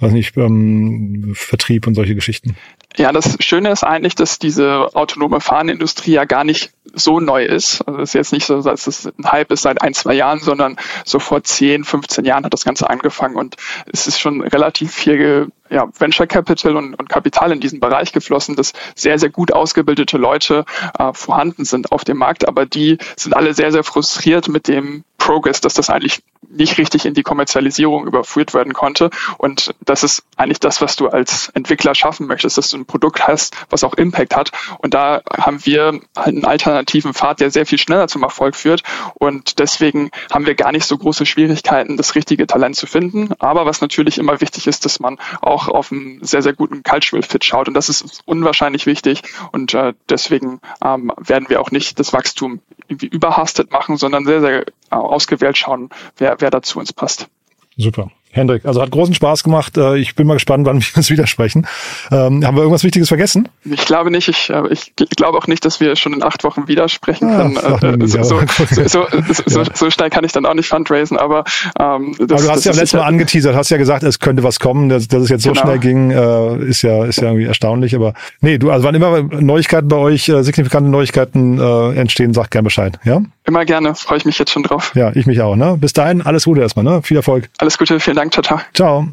weiß 0.00 0.12
nicht, 0.12 0.36
ähm, 0.36 1.32
Vertrieb 1.34 1.86
und 1.86 1.94
solche 1.94 2.14
Geschichten. 2.14 2.56
Ja, 2.96 3.12
das 3.12 3.36
Schöne 3.40 3.70
ist 3.70 3.84
eigentlich, 3.84 4.14
dass 4.14 4.38
diese 4.38 4.94
autonome 4.94 5.40
Fahnenindustrie 5.40 6.12
ja 6.12 6.24
gar 6.24 6.44
nicht 6.44 6.72
so 6.92 7.20
neu 7.20 7.44
ist. 7.44 7.82
Also 7.82 8.00
es 8.00 8.10
ist 8.10 8.14
jetzt 8.14 8.32
nicht 8.32 8.46
so, 8.46 8.62
dass 8.62 8.86
es 8.86 9.06
ein 9.06 9.30
Hype 9.30 9.52
ist 9.52 9.62
seit 9.62 9.80
ein, 9.80 9.94
zwei 9.94 10.14
Jahren, 10.14 10.40
sondern 10.40 10.76
so 11.04 11.18
vor 11.18 11.42
10, 11.42 11.84
15 11.84 12.24
Jahren 12.24 12.44
hat 12.44 12.52
das 12.52 12.64
Ganze 12.64 12.90
angefangen 12.90 13.36
und 13.36 13.56
es 13.92 14.08
ist 14.08 14.20
schon 14.20 14.40
relativ 14.40 14.92
viel 14.92 15.48
ja, 15.70 15.88
Venture 15.96 16.26
Capital 16.26 16.76
und, 16.76 16.94
und 16.94 17.08
Kapital 17.08 17.52
in 17.52 17.60
diesen 17.60 17.78
Bereich 17.78 18.12
geflossen, 18.12 18.56
dass 18.56 18.72
sehr, 18.96 19.18
sehr 19.18 19.30
gut 19.30 19.52
ausgebildete 19.52 20.18
Leute 20.18 20.64
äh, 20.98 21.12
vorhanden 21.12 21.64
sind 21.64 21.92
auf 21.92 22.04
dem 22.04 22.18
Markt, 22.18 22.48
aber 22.48 22.66
die 22.66 22.98
sind 23.16 23.36
alle 23.36 23.54
sehr, 23.54 23.70
sehr 23.70 23.84
frustriert 23.84 24.48
mit 24.48 24.66
dem 24.66 25.04
Progress, 25.16 25.60
dass 25.60 25.74
das 25.74 25.90
eigentlich 25.90 26.22
nicht 26.50 26.78
richtig 26.78 27.06
in 27.06 27.14
die 27.14 27.22
Kommerzialisierung 27.22 28.06
überführt 28.06 28.54
werden 28.54 28.72
konnte. 28.72 29.10
Und 29.38 29.74
das 29.80 30.02
ist 30.02 30.24
eigentlich 30.36 30.60
das, 30.60 30.80
was 30.80 30.96
du 30.96 31.08
als 31.08 31.48
Entwickler 31.50 31.94
schaffen 31.94 32.26
möchtest, 32.26 32.58
dass 32.58 32.70
du 32.70 32.78
ein 32.78 32.86
Produkt 32.86 33.26
hast, 33.26 33.56
was 33.70 33.84
auch 33.84 33.94
Impact 33.94 34.36
hat. 34.36 34.52
Und 34.78 34.94
da 34.94 35.22
haben 35.30 35.64
wir 35.64 36.00
halt 36.16 36.34
einen 36.34 36.44
alternativen 36.44 37.14
Pfad, 37.14 37.40
der 37.40 37.50
sehr 37.50 37.66
viel 37.66 37.78
schneller 37.78 38.08
zum 38.08 38.22
Erfolg 38.22 38.56
führt. 38.56 38.82
Und 39.14 39.58
deswegen 39.58 40.10
haben 40.30 40.46
wir 40.46 40.54
gar 40.54 40.72
nicht 40.72 40.86
so 40.86 40.98
große 40.98 41.26
Schwierigkeiten, 41.26 41.96
das 41.96 42.14
richtige 42.14 42.46
Talent 42.46 42.76
zu 42.76 42.86
finden. 42.86 43.30
Aber 43.38 43.66
was 43.66 43.80
natürlich 43.80 44.18
immer 44.18 44.40
wichtig 44.40 44.66
ist, 44.66 44.84
dass 44.84 45.00
man 45.00 45.18
auch 45.40 45.68
auf 45.68 45.92
einen 45.92 46.22
sehr, 46.24 46.42
sehr 46.42 46.52
guten 46.52 46.82
Cultural 46.82 47.22
Fit 47.22 47.44
schaut. 47.44 47.68
Und 47.68 47.74
das 47.74 47.88
ist 47.88 48.20
unwahrscheinlich 48.24 48.86
wichtig. 48.86 49.22
Und 49.52 49.74
äh, 49.74 49.94
deswegen 50.08 50.60
ähm, 50.84 51.12
werden 51.16 51.48
wir 51.48 51.60
auch 51.60 51.70
nicht 51.70 51.98
das 51.98 52.12
Wachstum 52.12 52.60
irgendwie 52.90 53.06
überhastet 53.06 53.72
machen, 53.72 53.96
sondern 53.96 54.24
sehr, 54.24 54.40
sehr 54.40 54.60
äh, 54.62 54.64
ausgewählt 54.90 55.56
schauen, 55.56 55.90
wer, 56.16 56.40
wer 56.40 56.50
da 56.50 56.60
zu 56.62 56.78
uns 56.78 56.92
passt. 56.92 57.28
Super. 57.76 58.10
Hendrik, 58.32 58.64
also 58.64 58.80
hat 58.80 58.90
großen 58.90 59.14
Spaß 59.14 59.42
gemacht. 59.42 59.76
Äh, 59.76 59.98
ich 59.98 60.14
bin 60.14 60.26
mal 60.26 60.34
gespannt, 60.34 60.66
wann 60.66 60.80
wir 60.80 60.96
uns 60.96 61.10
widersprechen. 61.10 61.66
Ähm, 62.10 62.44
haben 62.46 62.56
wir 62.56 62.62
irgendwas 62.62 62.84
Wichtiges 62.84 63.08
vergessen? 63.08 63.48
Ich 63.64 63.84
glaube 63.84 64.10
nicht. 64.10 64.28
Ich, 64.28 64.50
äh, 64.50 64.62
ich 64.70 64.94
glaube 65.16 65.38
auch 65.38 65.46
nicht, 65.46 65.64
dass 65.64 65.80
wir 65.80 65.96
schon 65.96 66.12
in 66.12 66.22
acht 66.22 66.44
Wochen 66.44 66.68
widersprechen 66.68 67.28
ah, 67.28 67.78
können. 67.78 68.06
so, 68.06 68.22
so, 68.22 68.40
so, 68.86 69.06
so, 69.46 69.64
so, 69.74 69.90
schnell 69.90 70.10
kann 70.10 70.24
ich 70.24 70.32
dann 70.32 70.46
auch 70.46 70.54
nicht 70.54 70.68
fundraisen, 70.68 71.16
aber 71.18 71.44
ähm, 71.78 72.14
das, 72.18 72.30
Aber 72.30 72.42
du 72.42 72.50
hast 72.50 72.64
ja 72.64 72.72
letztes 72.72 72.94
Mal 72.94 73.06
angeteasert, 73.06 73.56
hast 73.56 73.70
ja 73.70 73.78
gesagt, 73.78 74.02
es 74.02 74.20
könnte 74.20 74.42
was 74.42 74.60
kommen, 74.60 74.88
dass, 74.88 75.08
dass 75.08 75.22
es 75.22 75.28
jetzt 75.28 75.42
so 75.42 75.50
genau. 75.50 75.62
schnell 75.62 75.78
ging, 75.78 76.10
äh, 76.10 76.64
ist 76.64 76.82
ja 76.82 77.04
ist 77.04 77.20
ja 77.20 77.28
irgendwie 77.28 77.46
erstaunlich. 77.46 77.94
Aber 77.94 78.14
nee, 78.40 78.58
du, 78.58 78.70
also 78.70 78.86
wann 78.86 78.94
immer 78.94 79.22
Neuigkeiten 79.22 79.88
bei 79.88 79.96
euch, 79.96 80.28
äh, 80.28 80.42
signifikante 80.42 80.88
Neuigkeiten 80.88 81.58
äh, 81.58 81.98
entstehen, 81.98 82.32
sag 82.34 82.50
gern 82.50 82.64
Bescheid, 82.64 82.98
ja? 83.04 83.20
Immer 83.44 83.64
gerne, 83.64 83.94
freue 83.94 84.18
ich 84.18 84.24
mich 84.24 84.38
jetzt 84.38 84.52
schon 84.52 84.62
drauf. 84.62 84.92
Ja, 84.94 85.10
ich 85.14 85.26
mich 85.26 85.40
auch. 85.40 85.56
Ne? 85.56 85.76
Bis 85.80 85.92
dahin, 85.92 86.22
alles 86.22 86.44
Gute 86.44 86.60
erstmal, 86.60 86.84
ne? 86.84 87.02
Viel 87.02 87.16
Erfolg. 87.16 87.48
Alles 87.58 87.78
Gute, 87.78 87.98
vielen 87.98 88.16
Dank, 88.16 88.19
ciao, 88.28 88.42
ciao. 88.42 88.60
Ciao. 88.74 89.06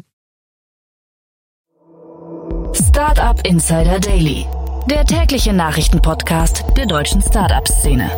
Startup 2.74 3.40
Insider 3.46 4.00
Daily, 4.00 4.46
der 4.90 5.04
tägliche 5.04 5.52
Nachrichtenpodcast 5.52 6.64
der 6.76 6.86
deutschen 6.86 7.22
Startup-Szene. 7.22 8.10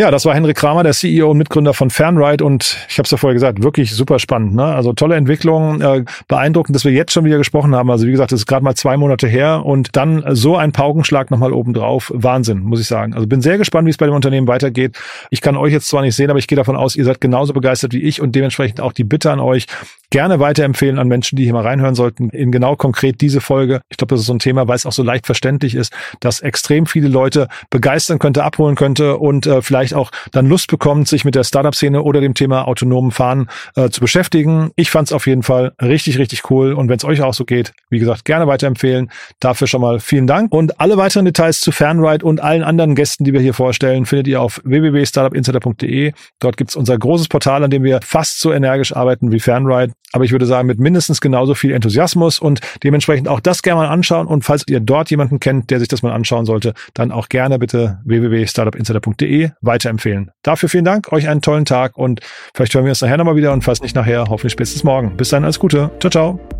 Ja, 0.00 0.10
das 0.10 0.24
war 0.24 0.34
Henrik 0.34 0.56
Kramer, 0.56 0.82
der 0.82 0.94
CEO 0.94 1.30
und 1.30 1.36
Mitgründer 1.36 1.74
von 1.74 1.90
Fernride 1.90 2.42
und 2.42 2.78
ich 2.88 2.96
habe 2.96 3.04
es 3.04 3.10
ja 3.10 3.18
vorher 3.18 3.34
gesagt, 3.34 3.62
wirklich 3.62 3.94
super 3.94 4.18
spannend. 4.18 4.54
Ne? 4.54 4.64
Also 4.64 4.94
tolle 4.94 5.14
Entwicklung, 5.14 5.82
äh, 5.82 6.06
beeindruckend, 6.26 6.74
dass 6.74 6.86
wir 6.86 6.92
jetzt 6.92 7.12
schon 7.12 7.26
wieder 7.26 7.36
gesprochen 7.36 7.74
haben. 7.74 7.90
Also 7.90 8.06
wie 8.06 8.10
gesagt, 8.10 8.32
das 8.32 8.40
ist 8.40 8.46
gerade 8.46 8.64
mal 8.64 8.74
zwei 8.74 8.96
Monate 8.96 9.28
her 9.28 9.66
und 9.66 9.94
dann 9.96 10.24
so 10.30 10.56
ein 10.56 10.72
Paukenschlag 10.72 11.30
nochmal 11.30 11.52
obendrauf. 11.52 12.10
Wahnsinn, 12.14 12.60
muss 12.60 12.80
ich 12.80 12.86
sagen. 12.86 13.12
Also 13.12 13.26
bin 13.26 13.42
sehr 13.42 13.58
gespannt, 13.58 13.84
wie 13.84 13.90
es 13.90 13.98
bei 13.98 14.06
dem 14.06 14.14
Unternehmen 14.14 14.48
weitergeht. 14.48 14.96
Ich 15.28 15.42
kann 15.42 15.54
euch 15.54 15.74
jetzt 15.74 15.86
zwar 15.86 16.00
nicht 16.00 16.16
sehen, 16.16 16.30
aber 16.30 16.38
ich 16.38 16.48
gehe 16.48 16.56
davon 16.56 16.76
aus, 16.76 16.96
ihr 16.96 17.04
seid 17.04 17.20
genauso 17.20 17.52
begeistert 17.52 17.92
wie 17.92 18.00
ich 18.00 18.22
und 18.22 18.34
dementsprechend 18.34 18.80
auch 18.80 18.94
die 18.94 19.04
Bitte 19.04 19.30
an 19.30 19.38
euch, 19.38 19.66
gerne 20.10 20.40
weiterempfehlen 20.40 20.98
an 20.98 21.08
Menschen, 21.08 21.36
die 21.36 21.44
hier 21.44 21.52
mal 21.52 21.62
reinhören 21.62 21.94
sollten, 21.94 22.30
in 22.30 22.52
genau 22.52 22.76
konkret 22.76 23.20
diese 23.20 23.40
Folge. 23.40 23.80
Ich 23.88 23.96
glaube, 23.96 24.14
das 24.14 24.20
ist 24.20 24.26
so 24.26 24.34
ein 24.34 24.40
Thema, 24.40 24.68
weil 24.68 24.76
es 24.76 24.86
auch 24.86 24.92
so 24.92 25.02
leicht 25.02 25.26
verständlich 25.26 25.74
ist, 25.74 25.92
dass 26.20 26.40
extrem 26.40 26.86
viele 26.86 27.08
Leute 27.08 27.48
begeistern 27.70 28.18
könnte, 28.18 28.44
abholen 28.44 28.74
könnte 28.74 29.16
und 29.16 29.46
äh, 29.46 29.62
vielleicht 29.62 29.94
auch 29.94 30.10
dann 30.32 30.46
Lust 30.46 30.68
bekommt, 30.68 31.08
sich 31.08 31.24
mit 31.24 31.34
der 31.34 31.44
Startup-Szene 31.44 32.02
oder 32.02 32.20
dem 32.20 32.34
Thema 32.34 32.66
autonomen 32.66 33.12
Fahren 33.12 33.48
äh, 33.76 33.88
zu 33.90 34.00
beschäftigen. 34.00 34.72
Ich 34.76 34.90
fand 34.90 35.08
es 35.08 35.12
auf 35.12 35.26
jeden 35.26 35.42
Fall 35.42 35.72
richtig, 35.80 36.18
richtig 36.18 36.50
cool. 36.50 36.72
Und 36.72 36.88
wenn 36.88 36.96
es 36.96 37.04
euch 37.04 37.22
auch 37.22 37.34
so 37.34 37.44
geht, 37.44 37.72
wie 37.88 37.98
gesagt, 37.98 38.24
gerne 38.24 38.46
weiterempfehlen. 38.46 39.10
Dafür 39.38 39.66
schon 39.66 39.80
mal 39.80 40.00
vielen 40.00 40.26
Dank. 40.26 40.52
Und 40.52 40.80
alle 40.80 40.96
weiteren 40.96 41.24
Details 41.24 41.60
zu 41.60 41.72
Fernride 41.72 42.24
und 42.24 42.40
allen 42.40 42.62
anderen 42.62 42.94
Gästen, 42.94 43.24
die 43.24 43.32
wir 43.32 43.40
hier 43.40 43.54
vorstellen, 43.54 44.06
findet 44.06 44.26
ihr 44.26 44.40
auf 44.40 44.60
www.startupinsider.de. 44.64 46.12
Dort 46.40 46.56
gibt's 46.56 46.76
unser 46.76 46.98
großes 46.98 47.28
Portal, 47.28 47.62
an 47.64 47.70
dem 47.70 47.84
wir 47.84 48.00
fast 48.02 48.40
so 48.40 48.52
energisch 48.52 48.94
arbeiten 48.94 49.30
wie 49.30 49.40
Fernride 49.40 49.92
aber 50.12 50.24
ich 50.24 50.32
würde 50.32 50.46
sagen, 50.46 50.66
mit 50.66 50.78
mindestens 50.78 51.20
genauso 51.20 51.54
viel 51.54 51.72
Enthusiasmus 51.72 52.38
und 52.38 52.60
dementsprechend 52.82 53.28
auch 53.28 53.40
das 53.40 53.62
gerne 53.62 53.82
mal 53.82 53.88
anschauen. 53.88 54.26
Und 54.26 54.44
falls 54.44 54.64
ihr 54.68 54.80
dort 54.80 55.10
jemanden 55.10 55.40
kennt, 55.40 55.70
der 55.70 55.78
sich 55.78 55.88
das 55.88 56.02
mal 56.02 56.12
anschauen 56.12 56.46
sollte, 56.46 56.74
dann 56.94 57.12
auch 57.12 57.28
gerne 57.28 57.58
bitte 57.58 58.00
www.startupinsider.de 58.04 59.50
weiterempfehlen. 59.60 60.30
Dafür 60.42 60.68
vielen 60.68 60.84
Dank, 60.84 61.12
euch 61.12 61.28
einen 61.28 61.42
tollen 61.42 61.64
Tag 61.64 61.96
und 61.96 62.20
vielleicht 62.54 62.74
hören 62.74 62.84
wir 62.84 62.90
uns 62.90 63.00
nachher 63.00 63.16
nochmal 63.16 63.36
wieder 63.36 63.52
und 63.52 63.62
falls 63.62 63.80
nicht 63.82 63.94
nachher, 63.94 64.26
hoffentlich 64.28 64.52
spätestens 64.52 64.84
morgen. 64.84 65.16
Bis 65.16 65.30
dann, 65.30 65.44
alles 65.44 65.58
Gute. 65.58 65.90
Ciao, 66.00 66.10
ciao. 66.10 66.59